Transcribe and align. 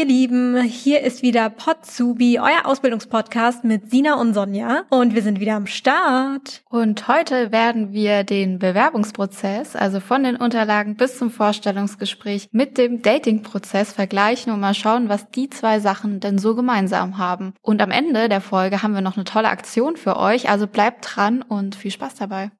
Ihr 0.00 0.06
Lieben, 0.06 0.62
hier 0.62 1.02
ist 1.02 1.20
wieder 1.20 1.50
Potsubi, 1.50 2.38
euer 2.38 2.64
Ausbildungspodcast 2.64 3.64
mit 3.64 3.90
Sina 3.90 4.18
und 4.18 4.32
Sonja 4.32 4.84
und 4.88 5.14
wir 5.14 5.20
sind 5.20 5.40
wieder 5.40 5.56
am 5.56 5.66
Start. 5.66 6.62
Und 6.70 7.06
heute 7.06 7.52
werden 7.52 7.92
wir 7.92 8.24
den 8.24 8.58
Bewerbungsprozess, 8.58 9.76
also 9.76 10.00
von 10.00 10.22
den 10.22 10.36
Unterlagen 10.36 10.96
bis 10.96 11.18
zum 11.18 11.30
Vorstellungsgespräch 11.30 12.48
mit 12.50 12.78
dem 12.78 13.02
Datingprozess 13.02 13.92
vergleichen 13.92 14.54
und 14.54 14.60
mal 14.60 14.72
schauen, 14.72 15.10
was 15.10 15.28
die 15.28 15.50
zwei 15.50 15.80
Sachen 15.80 16.18
denn 16.18 16.38
so 16.38 16.54
gemeinsam 16.54 17.18
haben. 17.18 17.52
Und 17.60 17.82
am 17.82 17.90
Ende 17.90 18.30
der 18.30 18.40
Folge 18.40 18.82
haben 18.82 18.94
wir 18.94 19.02
noch 19.02 19.16
eine 19.16 19.24
tolle 19.24 19.50
Aktion 19.50 19.98
für 19.98 20.16
euch, 20.16 20.48
also 20.48 20.66
bleibt 20.66 21.06
dran 21.14 21.42
und 21.42 21.74
viel 21.74 21.90
Spaß 21.90 22.14
dabei. 22.14 22.50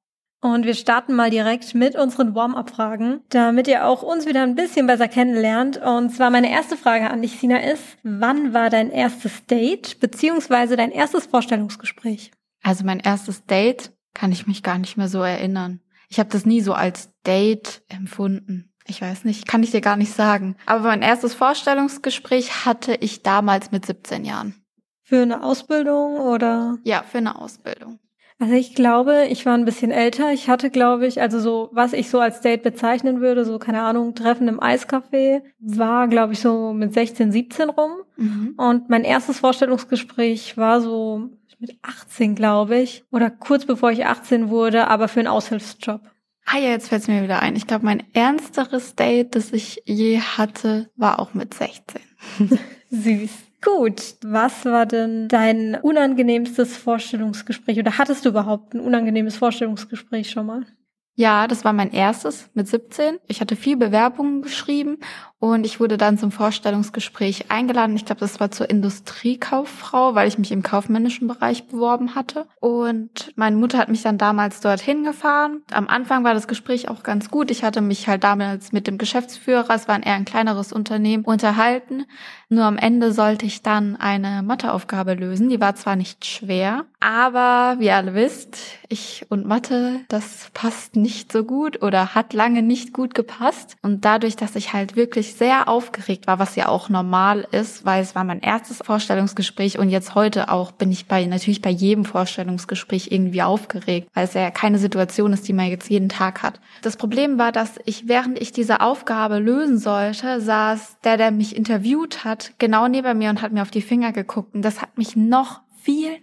Und 0.42 0.64
wir 0.64 0.74
starten 0.74 1.14
mal 1.14 1.28
direkt 1.28 1.74
mit 1.74 1.96
unseren 1.96 2.34
Warm-up-Fragen, 2.34 3.20
damit 3.28 3.68
ihr 3.68 3.86
auch 3.86 4.02
uns 4.02 4.26
wieder 4.26 4.42
ein 4.42 4.54
bisschen 4.54 4.86
besser 4.86 5.06
kennenlernt. 5.06 5.76
Und 5.76 6.10
zwar 6.10 6.30
meine 6.30 6.50
erste 6.50 6.78
Frage 6.78 7.10
an 7.10 7.20
dich, 7.20 7.38
Sina, 7.38 7.58
ist, 7.58 7.98
wann 8.02 8.54
war 8.54 8.70
dein 8.70 8.90
erstes 8.90 9.44
Date 9.46 10.00
beziehungsweise 10.00 10.76
dein 10.76 10.92
erstes 10.92 11.26
Vorstellungsgespräch? 11.26 12.30
Also 12.62 12.84
mein 12.84 13.00
erstes 13.00 13.44
Date 13.44 13.92
kann 14.14 14.32
ich 14.32 14.46
mich 14.46 14.62
gar 14.62 14.78
nicht 14.78 14.96
mehr 14.96 15.08
so 15.08 15.22
erinnern. 15.22 15.80
Ich 16.08 16.18
habe 16.18 16.30
das 16.30 16.46
nie 16.46 16.62
so 16.62 16.72
als 16.72 17.10
Date 17.26 17.82
empfunden. 17.88 18.72
Ich 18.86 19.02
weiß 19.02 19.24
nicht, 19.24 19.46
kann 19.46 19.62
ich 19.62 19.70
dir 19.70 19.82
gar 19.82 19.96
nicht 19.96 20.12
sagen. 20.12 20.56
Aber 20.66 20.84
mein 20.84 21.02
erstes 21.02 21.34
Vorstellungsgespräch 21.34 22.64
hatte 22.64 22.94
ich 22.94 23.22
damals 23.22 23.70
mit 23.72 23.84
17 23.84 24.24
Jahren. 24.24 24.54
Für 25.02 25.22
eine 25.22 25.42
Ausbildung 25.42 26.16
oder? 26.16 26.78
Ja, 26.82 27.02
für 27.02 27.18
eine 27.18 27.38
Ausbildung. 27.38 27.98
Also 28.40 28.54
ich 28.54 28.74
glaube, 28.74 29.26
ich 29.28 29.44
war 29.44 29.52
ein 29.52 29.66
bisschen 29.66 29.90
älter. 29.90 30.32
Ich 30.32 30.48
hatte, 30.48 30.70
glaube 30.70 31.06
ich, 31.06 31.20
also 31.20 31.38
so, 31.38 31.68
was 31.72 31.92
ich 31.92 32.08
so 32.08 32.20
als 32.20 32.40
Date 32.40 32.62
bezeichnen 32.62 33.20
würde, 33.20 33.44
so, 33.44 33.58
keine 33.58 33.82
Ahnung, 33.82 34.14
Treffen 34.14 34.48
im 34.48 34.60
Eiscafé, 34.60 35.42
war, 35.58 36.08
glaube 36.08 36.32
ich, 36.32 36.40
so 36.40 36.72
mit 36.72 36.94
16, 36.94 37.32
17 37.32 37.68
rum. 37.68 37.90
Mhm. 38.16 38.54
Und 38.56 38.88
mein 38.88 39.04
erstes 39.04 39.40
Vorstellungsgespräch 39.40 40.56
war 40.56 40.80
so 40.80 41.28
mit 41.58 41.78
18, 41.82 42.34
glaube 42.34 42.78
ich. 42.78 43.04
Oder 43.10 43.28
kurz 43.28 43.66
bevor 43.66 43.90
ich 43.92 44.06
18 44.06 44.48
wurde, 44.48 44.88
aber 44.88 45.08
für 45.08 45.20
einen 45.20 45.28
Aushilfsjob. 45.28 46.00
Ah 46.46 46.56
ja, 46.56 46.70
jetzt 46.70 46.88
fällt 46.88 47.02
es 47.02 47.08
mir 47.08 47.22
wieder 47.22 47.42
ein. 47.42 47.56
Ich 47.56 47.66
glaube, 47.66 47.84
mein 47.84 48.02
ernsteres 48.14 48.94
Date, 48.94 49.36
das 49.36 49.52
ich 49.52 49.82
je 49.84 50.18
hatte, 50.18 50.88
war 50.96 51.18
auch 51.18 51.34
mit 51.34 51.52
16. 51.52 52.00
Süß. 52.90 53.49
Gut, 53.62 54.16
was 54.22 54.64
war 54.64 54.86
denn 54.86 55.28
dein 55.28 55.74
unangenehmstes 55.74 56.76
Vorstellungsgespräch 56.78 57.78
oder 57.78 57.98
hattest 57.98 58.24
du 58.24 58.30
überhaupt 58.30 58.74
ein 58.74 58.80
unangenehmes 58.80 59.36
Vorstellungsgespräch 59.36 60.30
schon 60.30 60.46
mal? 60.46 60.66
Ja, 61.14 61.46
das 61.46 61.64
war 61.64 61.74
mein 61.74 61.92
erstes 61.92 62.48
mit 62.54 62.68
17. 62.68 63.18
Ich 63.26 63.42
hatte 63.42 63.56
viel 63.56 63.76
Bewerbungen 63.76 64.40
geschrieben 64.40 64.98
und 65.40 65.64
ich 65.64 65.80
wurde 65.80 65.96
dann 65.96 66.18
zum 66.18 66.32
Vorstellungsgespräch 66.32 67.50
eingeladen. 67.50 67.96
Ich 67.96 68.04
glaube, 68.04 68.20
das 68.20 68.40
war 68.40 68.50
zur 68.50 68.68
Industriekauffrau, 68.68 70.14
weil 70.14 70.28
ich 70.28 70.36
mich 70.36 70.52
im 70.52 70.62
kaufmännischen 70.62 71.28
Bereich 71.28 71.66
beworben 71.66 72.14
hatte. 72.14 72.46
Und 72.60 73.32
meine 73.36 73.56
Mutter 73.56 73.78
hat 73.78 73.88
mich 73.88 74.02
dann 74.02 74.18
damals 74.18 74.60
dorthin 74.60 75.02
gefahren. 75.02 75.62
Am 75.72 75.88
Anfang 75.88 76.24
war 76.24 76.34
das 76.34 76.46
Gespräch 76.46 76.90
auch 76.90 77.02
ganz 77.02 77.30
gut. 77.30 77.50
Ich 77.50 77.64
hatte 77.64 77.80
mich 77.80 78.06
halt 78.06 78.22
damals 78.22 78.72
mit 78.72 78.86
dem 78.86 78.98
Geschäftsführer, 78.98 79.74
es 79.74 79.88
war 79.88 79.94
ein 79.94 80.02
eher 80.02 80.14
ein 80.14 80.26
kleineres 80.26 80.74
Unternehmen, 80.74 81.24
unterhalten. 81.24 82.04
Nur 82.50 82.64
am 82.64 82.76
Ende 82.76 83.12
sollte 83.12 83.46
ich 83.46 83.62
dann 83.62 83.96
eine 83.96 84.42
Matheaufgabe 84.42 85.14
lösen. 85.14 85.48
Die 85.48 85.60
war 85.60 85.74
zwar 85.74 85.96
nicht 85.96 86.26
schwer, 86.26 86.84
aber 86.98 87.76
wie 87.78 87.86
ihr 87.86 87.96
alle 87.96 88.14
wisst, 88.14 88.58
ich 88.88 89.24
und 89.30 89.46
Mathe, 89.46 90.00
das 90.08 90.50
passt 90.52 90.96
nicht 90.96 91.32
so 91.32 91.44
gut 91.44 91.80
oder 91.80 92.14
hat 92.14 92.32
lange 92.34 92.62
nicht 92.62 92.92
gut 92.92 93.14
gepasst. 93.14 93.76
Und 93.82 94.04
dadurch, 94.04 94.36
dass 94.36 94.56
ich 94.56 94.72
halt 94.72 94.96
wirklich 94.96 95.29
ich 95.30 95.36
sehr 95.36 95.68
aufgeregt 95.68 96.26
war, 96.26 96.38
was 96.38 96.56
ja 96.56 96.68
auch 96.68 96.88
normal 96.88 97.46
ist, 97.52 97.84
weil 97.84 98.02
es 98.02 98.14
war 98.14 98.24
mein 98.24 98.40
erstes 98.40 98.78
Vorstellungsgespräch 98.84 99.78
und 99.78 99.88
jetzt 99.88 100.14
heute 100.14 100.50
auch 100.50 100.72
bin 100.72 100.90
ich 100.90 101.06
bei, 101.06 101.24
natürlich 101.24 101.62
bei 101.62 101.70
jedem 101.70 102.04
Vorstellungsgespräch 102.04 103.08
irgendwie 103.10 103.42
aufgeregt, 103.42 104.08
weil 104.14 104.24
es 104.24 104.34
ja 104.34 104.50
keine 104.50 104.78
Situation 104.78 105.32
ist, 105.32 105.46
die 105.48 105.52
man 105.52 105.66
jetzt 105.66 105.88
jeden 105.88 106.08
Tag 106.08 106.42
hat. 106.42 106.60
Das 106.82 106.96
Problem 106.96 107.38
war, 107.38 107.52
dass 107.52 107.78
ich, 107.84 108.08
während 108.08 108.40
ich 108.40 108.52
diese 108.52 108.80
Aufgabe 108.80 109.38
lösen 109.38 109.78
sollte, 109.78 110.40
saß 110.40 110.98
der, 111.04 111.16
der 111.16 111.30
mich 111.30 111.56
interviewt 111.56 112.24
hat, 112.24 112.52
genau 112.58 112.88
neben 112.88 113.18
mir 113.18 113.30
und 113.30 113.42
hat 113.42 113.52
mir 113.52 113.62
auf 113.62 113.70
die 113.70 113.82
Finger 113.82 114.12
geguckt 114.12 114.54
und 114.54 114.62
das 114.62 114.82
hat 114.82 114.98
mich 114.98 115.16
noch 115.16 115.60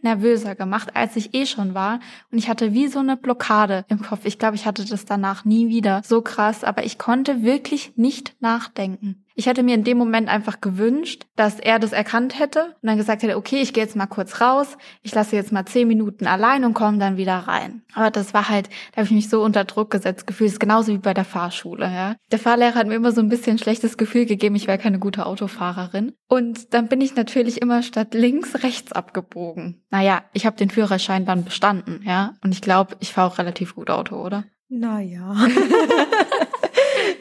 nervöser 0.04 0.56
gemacht, 0.56 0.96
als 0.96 1.16
ich 1.16 1.34
eh 1.34 1.46
schon 1.46 1.74
war. 1.74 2.00
Und 2.32 2.38
ich 2.38 2.50
hatte 2.50 2.74
wie 2.74 2.88
so 2.88 3.00
eine 3.00 3.18
Blockade 3.18 3.86
im 3.90 4.02
Kopf. 4.02 4.22
Ich 4.24 4.40
glaube, 4.40 4.56
ich 4.56 4.66
hatte 4.66 4.86
das 4.86 5.06
danach 5.06 5.46
nie 5.46 5.68
wieder. 5.68 6.02
So 6.06 6.22
krass, 6.22 6.64
aber 6.64 6.84
ich 6.86 6.98
konnte 6.98 7.44
wirklich 7.44 7.94
nicht 7.96 8.36
nachdenken. 8.40 9.24
Ich 9.40 9.46
hätte 9.46 9.62
mir 9.62 9.76
in 9.76 9.84
dem 9.84 10.00
Moment 10.00 10.30
einfach 10.30 10.62
gewünscht, 10.62 11.28
dass 11.36 11.60
er 11.60 11.78
das 11.78 11.94
erkannt 11.94 12.40
hätte 12.40 12.76
und 12.82 12.88
dann 12.90 12.98
gesagt 12.98 13.22
hätte, 13.22 13.38
okay, 13.38 13.62
ich 13.62 13.72
gehe 13.72 13.84
jetzt 13.84 13.96
mal 13.96 14.08
kurz 14.08 14.42
raus, 14.42 14.80
ich 15.04 15.14
lasse 15.14 15.36
jetzt 15.36 15.52
mal 15.52 15.64
zehn 15.64 15.88
Minuten 15.88 16.26
allein 16.26 16.66
und 16.66 16.74
komme 16.74 16.98
dann 16.98 17.18
wieder 17.18 17.36
rein. 17.36 17.84
Aber 17.94 18.10
das 18.10 18.34
war 18.34 18.50
halt, 18.50 18.68
da 18.92 18.98
habe 18.98 19.06
ich 19.06 19.12
mich 19.12 19.30
so 19.30 19.44
unter 19.44 19.64
Druck 19.64 19.92
gesetzt 19.92 20.26
gefühlt, 20.26 20.50
ist 20.50 20.60
genauso 20.60 20.92
wie 20.92 20.98
bei 20.98 21.14
der 21.14 21.24
Fahrschule. 21.24 21.86
Ja. 21.86 22.16
Der 22.32 22.40
Fahrlehrer 22.40 22.74
hat 22.74 22.88
mir 22.88 22.96
immer 22.96 23.12
so 23.12 23.22
ein 23.22 23.30
bisschen 23.30 23.60
schlechtes 23.60 23.98
Gefühl 23.98 24.26
gegeben, 24.26 24.56
ich 24.56 24.66
wäre 24.66 24.80
keine 24.80 24.98
gute 24.98 25.28
Autofahrerin. 25.28 26.14
Und 26.28 26.74
dann 26.74 26.88
bin 26.88 27.00
ich 27.00 27.16
natürlich 27.16 27.62
immer 27.62 27.84
statt 27.84 28.16
links 28.16 28.64
rechts 28.64 28.92
abgebogen. 28.92 29.84
Naja, 29.92 30.24
ich 30.34 30.48
habe 30.48 30.58
den 30.58 30.72
Führerschein 30.72 31.28
dann 31.28 31.44
bestanden, 31.44 32.02
ja. 32.04 32.34
Und 32.44 32.56
ich 32.56 32.62
glaube, 32.62 32.96
ich 33.02 33.14
fahre 33.14 33.32
auch 33.32 33.38
relativ 33.38 33.76
gut 33.76 33.92
Auto, 33.92 34.16
oder? 34.16 34.46
Naja. 34.68 35.36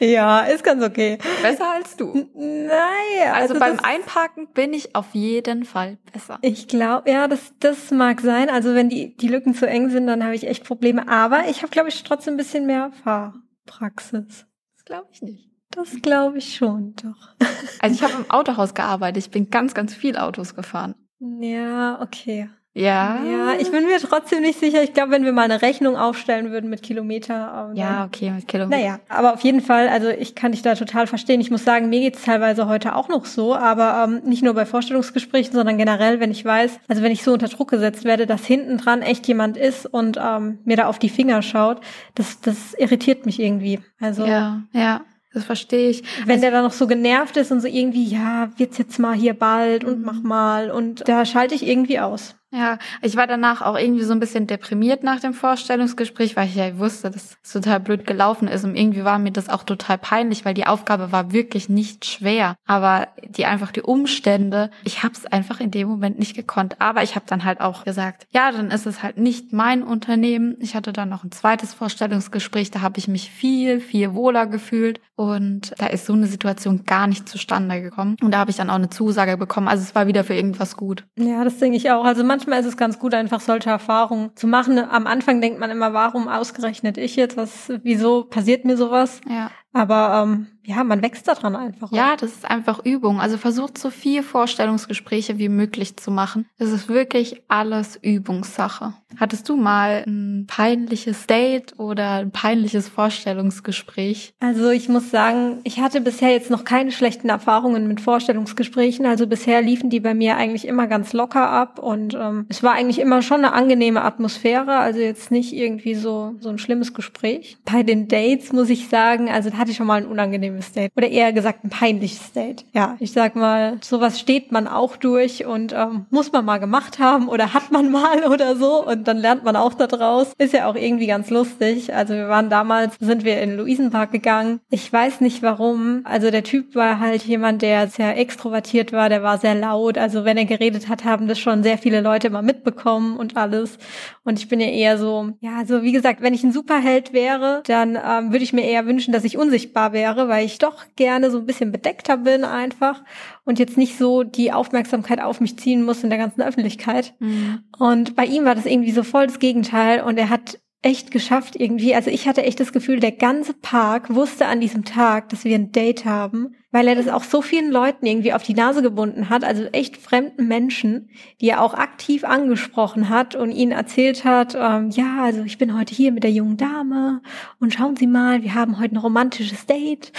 ja, 0.00 0.40
ist 0.40 0.64
ganz 0.64 0.82
okay. 0.82 1.18
Besser 1.42 1.72
als 1.72 1.96
du. 1.96 2.28
Naja. 2.34 3.32
Also, 3.32 3.54
also 3.54 3.58
beim 3.58 3.78
Einparken 3.80 4.48
bin 4.52 4.72
ich 4.72 4.94
auf 4.94 5.14
jeden 5.14 5.64
Fall 5.64 5.98
besser. 6.12 6.38
Ich 6.42 6.68
glaube, 6.68 7.10
ja, 7.10 7.28
das, 7.28 7.52
das 7.60 7.90
mag 7.90 8.20
sein. 8.20 8.48
Also 8.50 8.74
wenn 8.74 8.88
die, 8.88 9.16
die 9.16 9.28
Lücken 9.28 9.54
zu 9.54 9.66
eng 9.66 9.90
sind, 9.90 10.06
dann 10.06 10.24
habe 10.24 10.34
ich 10.34 10.46
echt 10.46 10.64
Probleme. 10.64 11.08
Aber 11.08 11.48
ich 11.48 11.62
habe, 11.62 11.70
glaube 11.70 11.88
ich, 11.88 12.02
trotzdem 12.02 12.34
ein 12.34 12.38
bisschen 12.38 12.66
mehr 12.66 12.90
Fahrpraxis. 13.04 14.46
Das 14.74 14.84
glaube 14.84 15.08
ich 15.12 15.22
nicht. 15.22 15.50
Das 15.70 16.00
glaube 16.00 16.38
ich 16.38 16.56
schon, 16.56 16.94
doch. 17.02 17.34
Also 17.80 17.94
ich 17.94 18.02
habe 18.02 18.22
im 18.22 18.30
Autohaus 18.30 18.72
gearbeitet. 18.72 19.24
Ich 19.24 19.30
bin 19.30 19.50
ganz, 19.50 19.74
ganz 19.74 19.94
viel 19.94 20.16
Autos 20.16 20.54
gefahren. 20.54 20.94
Ja, 21.18 22.00
okay. 22.00 22.48
Ja. 22.76 23.24
Ja, 23.24 23.54
ich 23.58 23.70
bin 23.70 23.86
mir 23.86 23.98
trotzdem 23.98 24.42
nicht 24.42 24.60
sicher. 24.60 24.82
Ich 24.82 24.92
glaube, 24.92 25.10
wenn 25.12 25.24
wir 25.24 25.32
mal 25.32 25.44
eine 25.44 25.62
Rechnung 25.62 25.96
aufstellen 25.96 26.50
würden 26.50 26.68
mit 26.68 26.82
Kilometer. 26.82 27.72
Ja, 27.74 28.04
okay, 28.04 28.30
mit 28.30 28.46
Kilometer. 28.46 28.78
Naja, 28.78 29.00
aber 29.08 29.32
auf 29.32 29.40
jeden 29.40 29.62
Fall, 29.62 29.88
also 29.88 30.08
ich 30.10 30.34
kann 30.34 30.52
dich 30.52 30.60
da 30.60 30.74
total 30.74 31.06
verstehen. 31.06 31.40
Ich 31.40 31.50
muss 31.50 31.64
sagen, 31.64 31.88
mir 31.88 32.00
geht's 32.00 32.22
teilweise 32.22 32.68
heute 32.68 32.94
auch 32.94 33.08
noch 33.08 33.24
so, 33.24 33.54
aber 33.54 34.04
ähm, 34.04 34.20
nicht 34.28 34.42
nur 34.42 34.52
bei 34.52 34.66
Vorstellungsgesprächen, 34.66 35.54
sondern 35.54 35.78
generell, 35.78 36.20
wenn 36.20 36.30
ich 36.30 36.44
weiß, 36.44 36.78
also 36.86 37.02
wenn 37.02 37.12
ich 37.12 37.22
so 37.22 37.32
unter 37.32 37.48
Druck 37.48 37.70
gesetzt 37.70 38.04
werde, 38.04 38.26
dass 38.26 38.44
hinten 38.44 38.76
dran 38.76 39.00
echt 39.00 39.26
jemand 39.26 39.56
ist 39.56 39.86
und 39.86 40.18
ähm, 40.22 40.58
mir 40.66 40.76
da 40.76 40.86
auf 40.86 40.98
die 40.98 41.08
Finger 41.08 41.40
schaut, 41.40 41.80
das, 42.14 42.42
das 42.42 42.74
irritiert 42.74 43.24
mich 43.24 43.40
irgendwie. 43.40 43.80
Also. 44.00 44.26
Ja, 44.26 44.64
ja. 44.72 45.00
Das 45.32 45.44
verstehe 45.44 45.90
ich. 45.90 46.02
Wenn 46.24 46.36
also, 46.36 46.40
der 46.42 46.50
dann 46.50 46.64
noch 46.64 46.72
so 46.72 46.86
genervt 46.86 47.36
ist 47.36 47.52
und 47.52 47.60
so 47.60 47.68
irgendwie, 47.68 48.04
ja, 48.04 48.48
wird's 48.56 48.78
jetzt 48.78 48.98
mal 48.98 49.14
hier 49.14 49.34
bald 49.34 49.84
und 49.84 50.02
mach 50.02 50.22
mal 50.22 50.70
und 50.70 51.06
da 51.06 51.26
schalte 51.26 51.54
ich 51.54 51.66
irgendwie 51.66 52.00
aus. 52.00 52.36
Ja, 52.52 52.78
ich 53.02 53.16
war 53.16 53.26
danach 53.26 53.60
auch 53.60 53.76
irgendwie 53.76 54.04
so 54.04 54.12
ein 54.12 54.20
bisschen 54.20 54.46
deprimiert 54.46 55.02
nach 55.02 55.18
dem 55.20 55.34
Vorstellungsgespräch, 55.34 56.36
weil 56.36 56.46
ich 56.46 56.54
ja 56.54 56.78
wusste, 56.78 57.10
dass 57.10 57.36
es 57.42 57.52
total 57.52 57.80
blöd 57.80 58.06
gelaufen 58.06 58.46
ist. 58.46 58.64
Und 58.64 58.76
irgendwie 58.76 59.04
war 59.04 59.18
mir 59.18 59.32
das 59.32 59.48
auch 59.48 59.64
total 59.64 59.98
peinlich, 59.98 60.44
weil 60.44 60.54
die 60.54 60.66
Aufgabe 60.66 61.10
war 61.10 61.32
wirklich 61.32 61.68
nicht 61.68 62.04
schwer. 62.04 62.54
Aber 62.64 63.08
die 63.28 63.46
einfach 63.46 63.72
die 63.72 63.82
Umstände, 63.82 64.70
ich 64.84 65.02
habe 65.02 65.14
es 65.14 65.26
einfach 65.26 65.60
in 65.60 65.72
dem 65.72 65.88
Moment 65.88 66.20
nicht 66.20 66.36
gekonnt. 66.36 66.80
Aber 66.80 67.02
ich 67.02 67.16
habe 67.16 67.26
dann 67.28 67.44
halt 67.44 67.60
auch 67.60 67.84
gesagt, 67.84 68.26
ja, 68.30 68.52
dann 68.52 68.70
ist 68.70 68.86
es 68.86 69.02
halt 69.02 69.18
nicht 69.18 69.52
mein 69.52 69.82
Unternehmen. 69.82 70.56
Ich 70.60 70.76
hatte 70.76 70.92
dann 70.92 71.08
noch 71.08 71.24
ein 71.24 71.32
zweites 71.32 71.74
Vorstellungsgespräch, 71.74 72.70
da 72.70 72.80
habe 72.80 72.98
ich 72.98 73.08
mich 73.08 73.30
viel, 73.30 73.80
viel 73.80 74.14
wohler 74.14 74.46
gefühlt. 74.46 75.00
Und 75.16 75.72
da 75.78 75.86
ist 75.86 76.06
so 76.06 76.12
eine 76.12 76.26
Situation 76.26 76.84
gar 76.84 77.06
nicht 77.06 77.28
zustande 77.28 77.82
gekommen. 77.82 78.16
Und 78.22 78.32
da 78.32 78.38
habe 78.38 78.50
ich 78.50 78.56
dann 78.56 78.70
auch 78.70 78.74
eine 78.74 78.90
Zusage 78.90 79.36
bekommen. 79.36 79.66
Also 79.66 79.82
es 79.82 79.94
war 79.94 80.06
wieder 80.06 80.22
für 80.24 80.34
irgendwas 80.34 80.76
gut. 80.76 81.04
Ja, 81.18 81.42
das 81.42 81.58
denke 81.58 81.76
ich 81.76 81.90
auch. 81.90 82.04
Also 82.04 82.22
manchmal 82.36 82.60
ist 82.60 82.66
es 82.66 82.76
ganz 82.76 82.98
gut, 82.98 83.14
einfach 83.14 83.40
solche 83.40 83.70
Erfahrungen 83.70 84.36
zu 84.36 84.46
machen. 84.46 84.78
Am 84.78 85.06
Anfang 85.06 85.40
denkt 85.40 85.58
man 85.58 85.70
immer, 85.70 85.94
warum 85.94 86.28
ausgerechnet 86.28 86.98
ich 86.98 87.16
jetzt? 87.16 87.38
Was, 87.38 87.72
wieso 87.82 88.24
passiert 88.24 88.66
mir 88.66 88.76
sowas? 88.76 89.22
Ja. 89.26 89.50
Aber 89.76 90.22
ähm, 90.24 90.46
ja, 90.64 90.82
man 90.82 91.02
wächst 91.02 91.28
daran 91.28 91.54
einfach. 91.54 91.92
Ja, 91.92 92.16
das 92.16 92.32
ist 92.32 92.50
einfach 92.50 92.84
Übung. 92.84 93.20
Also 93.20 93.36
versucht 93.36 93.76
so 93.76 93.90
viel 93.90 94.22
Vorstellungsgespräche 94.22 95.38
wie 95.38 95.50
möglich 95.50 95.96
zu 95.98 96.10
machen. 96.10 96.46
Es 96.58 96.70
ist 96.70 96.88
wirklich 96.88 97.42
alles 97.46 97.96
Übungssache. 98.02 98.94
Hattest 99.18 99.48
du 99.48 99.56
mal 99.56 100.02
ein 100.06 100.46
peinliches 100.48 101.26
Date 101.26 101.78
oder 101.78 102.14
ein 102.14 102.32
peinliches 102.32 102.88
Vorstellungsgespräch? 102.88 104.34
Also 104.40 104.70
ich 104.70 104.88
muss 104.88 105.10
sagen, 105.10 105.60
ich 105.62 105.78
hatte 105.78 106.00
bisher 106.00 106.30
jetzt 106.30 106.50
noch 106.50 106.64
keine 106.64 106.90
schlechten 106.90 107.28
Erfahrungen 107.28 107.86
mit 107.86 108.00
Vorstellungsgesprächen. 108.00 109.06
Also 109.06 109.26
bisher 109.26 109.62
liefen 109.62 109.90
die 109.90 110.00
bei 110.00 110.14
mir 110.14 110.36
eigentlich 110.36 110.66
immer 110.66 110.86
ganz 110.86 111.12
locker 111.12 111.48
ab 111.48 111.78
und 111.78 112.14
ähm, 112.14 112.46
es 112.48 112.62
war 112.62 112.72
eigentlich 112.72 112.98
immer 112.98 113.22
schon 113.22 113.44
eine 113.44 113.52
angenehme 113.52 114.02
Atmosphäre. 114.02 114.78
Also 114.78 115.00
jetzt 115.00 115.30
nicht 115.30 115.52
irgendwie 115.52 115.94
so 115.94 116.34
so 116.40 116.48
ein 116.48 116.58
schlimmes 116.58 116.92
Gespräch. 116.92 117.58
Bei 117.64 117.84
den 117.84 118.08
Dates 118.08 118.52
muss 118.52 118.70
ich 118.70 118.88
sagen, 118.88 119.28
also 119.30 119.50
da 119.50 119.65
hatte 119.66 119.72
ich 119.72 119.78
schon 119.78 119.88
mal 119.88 120.00
ein 120.00 120.06
unangenehmes 120.06 120.70
Date. 120.70 120.92
Oder 120.96 121.08
eher 121.08 121.32
gesagt 121.32 121.64
ein 121.64 121.70
peinliches 121.70 122.32
Date. 122.32 122.64
Ja, 122.72 122.96
ich 123.00 123.10
sag 123.10 123.34
mal, 123.34 123.78
sowas 123.82 124.20
steht 124.20 124.52
man 124.52 124.68
auch 124.68 124.96
durch 124.96 125.44
und 125.44 125.72
ähm, 125.72 126.06
muss 126.10 126.30
man 126.30 126.44
mal 126.44 126.58
gemacht 126.58 127.00
haben 127.00 127.28
oder 127.28 127.52
hat 127.52 127.72
man 127.72 127.90
mal 127.90 128.24
oder 128.32 128.54
so 128.54 128.86
und 128.86 129.08
dann 129.08 129.18
lernt 129.18 129.42
man 129.42 129.56
auch 129.56 129.74
da 129.74 129.88
draus. 129.88 130.32
Ist 130.38 130.52
ja 130.52 130.68
auch 130.70 130.76
irgendwie 130.76 131.08
ganz 131.08 131.30
lustig. 131.30 131.92
Also 131.92 132.14
wir 132.14 132.28
waren 132.28 132.48
damals, 132.48 132.94
sind 133.00 133.24
wir 133.24 133.42
in 133.42 133.56
Luisenpark 133.56 134.12
gegangen. 134.12 134.60
Ich 134.70 134.92
weiß 134.92 135.20
nicht 135.20 135.42
warum. 135.42 136.02
Also 136.04 136.30
der 136.30 136.44
Typ 136.44 136.76
war 136.76 137.00
halt 137.00 137.24
jemand, 137.24 137.62
der 137.62 137.88
sehr 137.88 138.16
extrovertiert 138.16 138.92
war, 138.92 139.08
der 139.08 139.24
war 139.24 139.38
sehr 139.38 139.56
laut. 139.56 139.98
Also 139.98 140.24
wenn 140.24 140.36
er 140.36 140.44
geredet 140.44 140.88
hat, 140.88 141.04
haben 141.04 141.26
das 141.26 141.40
schon 141.40 141.64
sehr 141.64 141.76
viele 141.76 142.02
Leute 142.02 142.28
immer 142.28 142.42
mitbekommen 142.42 143.16
und 143.16 143.36
alles. 143.36 143.78
Und 144.26 144.40
ich 144.40 144.48
bin 144.48 144.58
ja 144.58 144.66
eher 144.66 144.98
so, 144.98 145.30
ja, 145.38 145.56
also 145.56 145.84
wie 145.84 145.92
gesagt, 145.92 146.20
wenn 146.20 146.34
ich 146.34 146.42
ein 146.42 146.50
Superheld 146.50 147.12
wäre, 147.12 147.62
dann 147.64 147.96
ähm, 147.96 148.32
würde 148.32 148.42
ich 148.42 148.52
mir 148.52 148.64
eher 148.64 148.84
wünschen, 148.84 149.12
dass 149.12 149.22
ich 149.22 149.38
unsichtbar 149.38 149.92
wäre, 149.92 150.26
weil 150.28 150.44
ich 150.44 150.58
doch 150.58 150.84
gerne 150.96 151.30
so 151.30 151.38
ein 151.38 151.46
bisschen 151.46 151.70
bedeckter 151.70 152.16
bin 152.16 152.42
einfach 152.42 153.04
und 153.44 153.60
jetzt 153.60 153.76
nicht 153.76 153.96
so 153.96 154.24
die 154.24 154.52
Aufmerksamkeit 154.52 155.22
auf 155.22 155.40
mich 155.40 155.56
ziehen 155.56 155.84
muss 155.84 156.02
in 156.02 156.10
der 156.10 156.18
ganzen 156.18 156.42
Öffentlichkeit. 156.42 157.14
Mhm. 157.20 157.60
Und 157.78 158.16
bei 158.16 158.24
ihm 158.24 158.44
war 158.44 158.56
das 158.56 158.66
irgendwie 158.66 158.90
so 158.90 159.04
voll 159.04 159.28
das 159.28 159.38
Gegenteil 159.38 160.02
und 160.02 160.18
er 160.18 160.28
hat 160.28 160.58
echt 160.86 161.10
geschafft 161.10 161.56
irgendwie. 161.56 161.96
Also 161.96 162.10
ich 162.10 162.28
hatte 162.28 162.44
echt 162.44 162.60
das 162.60 162.72
Gefühl, 162.72 163.00
der 163.00 163.10
ganze 163.10 163.54
Park 163.54 164.14
wusste 164.14 164.46
an 164.46 164.60
diesem 164.60 164.84
Tag, 164.84 165.28
dass 165.30 165.42
wir 165.42 165.56
ein 165.56 165.72
Date 165.72 166.04
haben, 166.04 166.54
weil 166.70 166.86
er 166.86 166.94
das 166.94 167.08
auch 167.08 167.24
so 167.24 167.42
vielen 167.42 167.72
Leuten 167.72 168.06
irgendwie 168.06 168.32
auf 168.32 168.44
die 168.44 168.54
Nase 168.54 168.82
gebunden 168.82 169.28
hat, 169.28 169.42
also 169.42 169.64
echt 169.64 169.96
fremden 169.96 170.46
Menschen, 170.46 171.10
die 171.40 171.48
er 171.48 171.60
auch 171.60 171.74
aktiv 171.74 172.22
angesprochen 172.22 173.08
hat 173.08 173.34
und 173.34 173.50
ihnen 173.50 173.72
erzählt 173.72 174.24
hat, 174.24 174.54
ähm, 174.54 174.90
ja, 174.90 175.24
also 175.24 175.42
ich 175.42 175.58
bin 175.58 175.76
heute 175.76 175.92
hier 175.92 176.12
mit 176.12 176.22
der 176.22 176.30
jungen 176.30 176.56
Dame 176.56 177.20
und 177.58 177.74
schauen 177.74 177.96
Sie 177.96 178.06
mal, 178.06 178.44
wir 178.44 178.54
haben 178.54 178.78
heute 178.78 178.94
ein 178.94 178.98
romantisches 178.98 179.66
Date. 179.66 180.12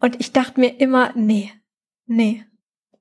Und 0.00 0.18
ich 0.20 0.32
dachte 0.32 0.58
mir 0.58 0.80
immer, 0.80 1.12
nee, 1.16 1.52
nee, 2.06 2.46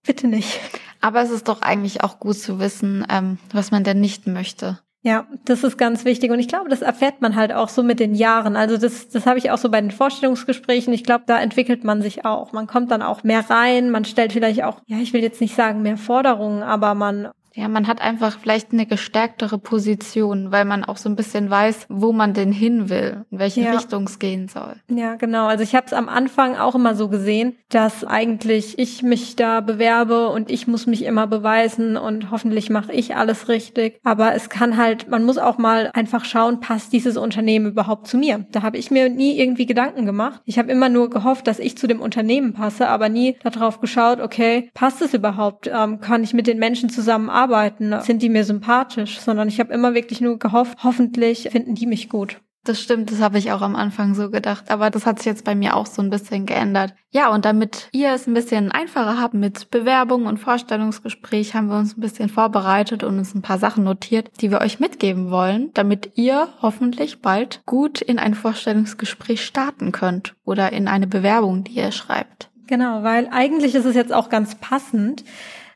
bitte 0.05 0.27
nicht. 0.27 0.59
Aber 0.99 1.21
es 1.21 1.29
ist 1.29 1.47
doch 1.47 1.61
eigentlich 1.61 2.03
auch 2.03 2.19
gut 2.19 2.37
zu 2.37 2.59
wissen, 2.59 3.05
ähm, 3.09 3.37
was 3.53 3.71
man 3.71 3.85
denn 3.85 4.01
nicht 4.01 4.27
möchte. 4.27 4.79
Ja, 5.07 5.25
das 5.45 5.63
ist 5.63 5.77
ganz 5.77 6.03
wichtig 6.03 6.31
und 6.31 6.39
ich 6.39 6.49
glaube, 6.49 6.67
das 6.67 6.81
erfährt 6.81 7.21
man 7.21 7.37
halt 7.37 7.53
auch 7.53 7.69
so 7.69 7.81
mit 7.81 8.01
den 8.01 8.13
Jahren. 8.13 8.57
Also 8.57 8.75
das, 8.75 9.07
das 9.07 9.25
habe 9.25 9.39
ich 9.39 9.51
auch 9.51 9.57
so 9.57 9.71
bei 9.71 9.79
den 9.79 9.91
Vorstellungsgesprächen. 9.91 10.91
Ich 10.91 11.05
glaube, 11.05 11.23
da 11.25 11.39
entwickelt 11.39 11.85
man 11.85 12.01
sich 12.01 12.25
auch. 12.25 12.51
Man 12.51 12.67
kommt 12.67 12.91
dann 12.91 13.01
auch 13.01 13.23
mehr 13.23 13.49
rein, 13.49 13.89
man 13.89 14.03
stellt 14.03 14.33
vielleicht 14.33 14.65
auch, 14.65 14.81
ja, 14.85 14.97
ich 14.97 15.13
will 15.13 15.21
jetzt 15.21 15.39
nicht 15.39 15.55
sagen 15.55 15.81
mehr 15.81 15.95
Forderungen, 15.95 16.61
aber 16.61 16.93
man 16.93 17.29
ja, 17.57 17.67
man 17.67 17.87
hat 17.87 18.01
einfach 18.01 18.37
vielleicht 18.39 18.71
eine 18.71 18.85
gestärktere 18.85 19.57
Position, 19.57 20.51
weil 20.51 20.63
man 20.63 20.83
auch 20.83 20.97
so 20.97 21.09
ein 21.09 21.15
bisschen 21.15 21.49
weiß, 21.49 21.87
wo 21.89 22.13
man 22.13 22.35
denn 22.35 22.51
hin 22.51 22.87
will, 22.87 23.25
in 23.31 23.39
welche 23.39 23.61
ja. 23.61 23.71
Richtung 23.71 24.03
es 24.03 24.19
gehen 24.19 24.47
soll. 24.47 24.75
Ja, 24.89 25.15
genau. 25.15 25.47
Also 25.47 25.63
ich 25.63 25.73
habe 25.73 25.87
es 25.87 25.93
am 25.93 26.07
Anfang 26.07 26.55
auch 26.55 26.75
immer 26.75 26.93
so 26.93 27.09
gesehen, 27.09 27.55
dass 27.69 28.05
eigentlich 28.05 28.77
ich 28.77 29.01
mich 29.01 29.35
da 29.35 29.61
bewerbe 29.61 30.29
und 30.29 30.51
ich 30.51 30.67
muss 30.67 30.85
mich 30.85 31.03
immer 31.03 31.25
beweisen 31.25 31.97
und 31.97 32.29
hoffentlich 32.29 32.69
mache 32.69 32.93
ich 32.93 33.15
alles 33.15 33.49
richtig. 33.49 33.99
Aber 34.03 34.35
es 34.35 34.49
kann 34.49 34.77
halt, 34.77 35.09
man 35.09 35.23
muss 35.23 35.39
auch 35.39 35.57
mal 35.57 35.89
einfach 35.95 36.25
schauen, 36.25 36.59
passt 36.59 36.93
dieses 36.93 37.17
Unternehmen 37.17 37.65
überhaupt 37.65 38.05
zu 38.05 38.17
mir? 38.17 38.45
Da 38.51 38.61
habe 38.61 38.77
ich 38.77 38.91
mir 38.91 39.09
nie 39.09 39.35
irgendwie 39.39 39.65
Gedanken 39.65 40.05
gemacht. 40.05 40.41
Ich 40.45 40.59
habe 40.59 40.71
immer 40.71 40.89
nur 40.89 41.09
gehofft, 41.09 41.47
dass 41.47 41.57
ich 41.57 41.75
zu 41.75 41.87
dem 41.87 42.01
Unternehmen 42.01 42.53
passe, 42.53 42.87
aber 42.87 43.09
nie 43.09 43.35
darauf 43.41 43.81
geschaut, 43.81 44.19
okay, 44.19 44.69
passt 44.75 45.01
es 45.01 45.15
überhaupt? 45.15 45.67
Ähm, 45.73 46.01
kann 46.01 46.23
ich 46.23 46.35
mit 46.35 46.45
den 46.45 46.59
Menschen 46.59 46.91
zusammenarbeiten? 46.91 47.46
Arbeiten, 47.47 47.99
sind 48.01 48.21
die 48.21 48.29
mir 48.29 48.43
sympathisch, 48.43 49.19
sondern 49.19 49.47
ich 49.47 49.59
habe 49.59 49.73
immer 49.73 49.93
wirklich 49.93 50.21
nur 50.21 50.37
gehofft, 50.37 50.79
hoffentlich 50.83 51.49
finden 51.51 51.75
die 51.75 51.87
mich 51.87 52.09
gut. 52.09 52.41
Das 52.63 52.81
stimmt, 52.81 53.09
das 53.13 53.21
habe 53.21 53.37
ich 53.37 53.53
auch 53.53 53.61
am 53.61 53.77
Anfang 53.77 54.13
so 54.13 54.29
gedacht, 54.29 54.69
aber 54.69 54.89
das 54.89 55.05
hat 55.05 55.19
sich 55.19 55.27
jetzt 55.27 55.45
bei 55.45 55.55
mir 55.55 55.77
auch 55.77 55.85
so 55.85 56.01
ein 56.01 56.09
bisschen 56.09 56.45
geändert. 56.45 56.93
Ja, 57.11 57.29
und 57.29 57.45
damit 57.45 57.87
ihr 57.93 58.11
es 58.11 58.27
ein 58.27 58.33
bisschen 58.33 58.73
einfacher 58.73 59.21
habt 59.21 59.33
mit 59.33 59.71
Bewerbung 59.71 60.25
und 60.25 60.37
Vorstellungsgespräch, 60.37 61.53
haben 61.53 61.69
wir 61.69 61.77
uns 61.77 61.95
ein 61.95 62.01
bisschen 62.01 62.27
vorbereitet 62.27 63.03
und 63.03 63.17
uns 63.17 63.33
ein 63.33 63.41
paar 63.41 63.57
Sachen 63.57 63.85
notiert, 63.85 64.31
die 64.41 64.51
wir 64.51 64.59
euch 64.59 64.81
mitgeben 64.81 65.31
wollen, 65.31 65.71
damit 65.75 66.11
ihr 66.15 66.49
hoffentlich 66.61 67.21
bald 67.21 67.61
gut 67.65 68.01
in 68.01 68.19
ein 68.19 68.33
Vorstellungsgespräch 68.33 69.45
starten 69.45 69.93
könnt 69.93 70.35
oder 70.43 70.73
in 70.73 70.89
eine 70.89 71.07
Bewerbung, 71.07 71.63
die 71.63 71.75
ihr 71.75 71.93
schreibt. 71.93 72.49
Genau, 72.67 73.01
weil 73.01 73.29
eigentlich 73.31 73.75
ist 73.75 73.85
es 73.85 73.95
jetzt 73.95 74.11
auch 74.11 74.27
ganz 74.27 74.55
passend, 74.55 75.23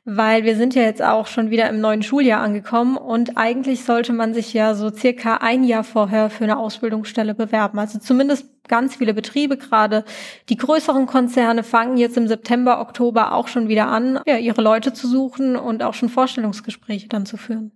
weil 0.04 0.44
wir 0.44 0.56
sind 0.56 0.74
ja 0.74 0.82
jetzt 0.82 1.02
auch 1.02 1.28
schon 1.28 1.52
wieder 1.52 1.70
im 1.70 1.80
neuen 1.80 2.02
Schuljahr 2.02 2.42
angekommen 2.42 2.98
und 2.98 3.38
eigentlich 3.38 3.84
sollte 3.84 4.14
man 4.14 4.34
sich 4.34 4.52
ja 4.54 4.74
so 4.74 4.90
circa 4.90 5.38
ein 5.38 5.64
Jahr 5.64 5.84
vorher 5.84 6.30
für 6.30 6.44
eine 6.44 6.58
Ausbildungsstelle 6.58 7.36
bewerben. 7.36 7.78
Also 7.78 8.00
zumindest 8.00 8.48
ganz 8.68 8.96
viele 8.96 9.14
Betriebe, 9.14 9.58
gerade 9.58 10.04
die 10.50 10.58
größeren 10.58 11.06
Konzerne 11.06 11.64
fangen 11.64 11.98
jetzt 11.98 12.18
im 12.18 12.28
September, 12.28 12.82
Oktober 12.82 13.34
auch 13.34 13.48
schon 13.48 13.68
wieder 13.68 13.88
an, 13.88 14.20
ja, 14.26 14.38
ihre 14.38 14.62
Leute 14.62 14.92
zu 14.94 15.08
suchen 15.08 15.56
und 15.56 15.84
auch 15.84 15.94
schon 15.94 16.10
Vorstellungsgespräche 16.10 17.08
dann 17.08 17.26
zu 17.26 17.38
führen. 17.38 17.72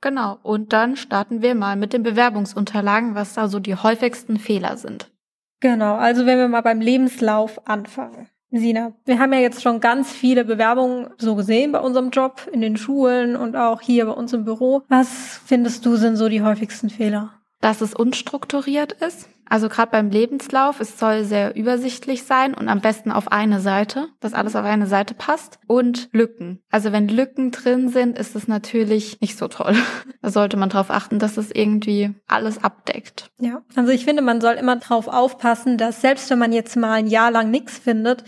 Genau, 0.00 0.38
und 0.42 0.72
dann 0.72 0.96
starten 0.96 1.42
wir 1.42 1.54
mal 1.54 1.76
mit 1.76 1.92
den 1.92 2.02
Bewerbungsunterlagen, 2.02 3.14
was 3.14 3.34
da 3.34 3.48
so 3.48 3.60
die 3.60 3.76
häufigsten 3.76 4.38
Fehler 4.38 4.76
sind. 4.76 5.12
Genau, 5.60 5.94
also 5.94 6.26
wenn 6.26 6.38
wir 6.38 6.48
mal 6.48 6.62
beim 6.62 6.80
Lebenslauf 6.80 7.68
anfangen. 7.68 8.28
Sina, 8.54 8.92
wir 9.06 9.18
haben 9.18 9.32
ja 9.32 9.38
jetzt 9.38 9.62
schon 9.62 9.80
ganz 9.80 10.12
viele 10.12 10.44
Bewerbungen 10.44 11.08
so 11.16 11.34
gesehen 11.34 11.72
bei 11.72 11.80
unserem 11.80 12.10
Job 12.10 12.48
in 12.52 12.60
den 12.60 12.76
Schulen 12.76 13.34
und 13.34 13.56
auch 13.56 13.80
hier 13.80 14.04
bei 14.04 14.12
uns 14.12 14.34
im 14.34 14.44
Büro. 14.44 14.82
Was 14.88 15.40
findest 15.46 15.86
du 15.86 15.96
sind 15.96 16.16
so 16.16 16.28
die 16.28 16.42
häufigsten 16.42 16.90
Fehler? 16.90 17.32
Dass 17.62 17.80
es 17.80 17.94
unstrukturiert 17.94 18.92
ist, 18.92 19.28
also 19.52 19.68
gerade 19.68 19.90
beim 19.90 20.08
Lebenslauf, 20.08 20.80
es 20.80 20.98
soll 20.98 21.24
sehr 21.24 21.54
übersichtlich 21.54 22.22
sein 22.22 22.54
und 22.54 22.70
am 22.70 22.80
besten 22.80 23.12
auf 23.12 23.30
eine 23.30 23.60
Seite, 23.60 24.08
dass 24.18 24.32
alles 24.32 24.56
auf 24.56 24.64
eine 24.64 24.86
Seite 24.86 25.12
passt. 25.12 25.58
Und 25.66 26.08
Lücken. 26.12 26.62
Also 26.70 26.90
wenn 26.90 27.06
Lücken 27.06 27.50
drin 27.50 27.90
sind, 27.90 28.18
ist 28.18 28.34
es 28.34 28.48
natürlich 28.48 29.20
nicht 29.20 29.36
so 29.36 29.48
toll. 29.48 29.76
Da 30.24 30.30
sollte 30.30 30.56
man 30.56 30.68
darauf 30.68 30.90
achten, 30.90 31.18
dass 31.18 31.36
es 31.36 31.50
irgendwie 31.50 32.14
alles 32.28 32.62
abdeckt. 32.62 33.32
Ja, 33.40 33.62
also 33.74 33.90
ich 33.90 34.04
finde, 34.04 34.22
man 34.22 34.40
soll 34.40 34.54
immer 34.54 34.76
darauf 34.76 35.08
aufpassen, 35.08 35.78
dass 35.78 36.00
selbst 36.00 36.30
wenn 36.30 36.38
man 36.38 36.52
jetzt 36.52 36.76
mal 36.76 36.92
ein 36.92 37.08
Jahr 37.08 37.32
lang 37.32 37.50
nichts 37.50 37.78
findet, 37.78 38.22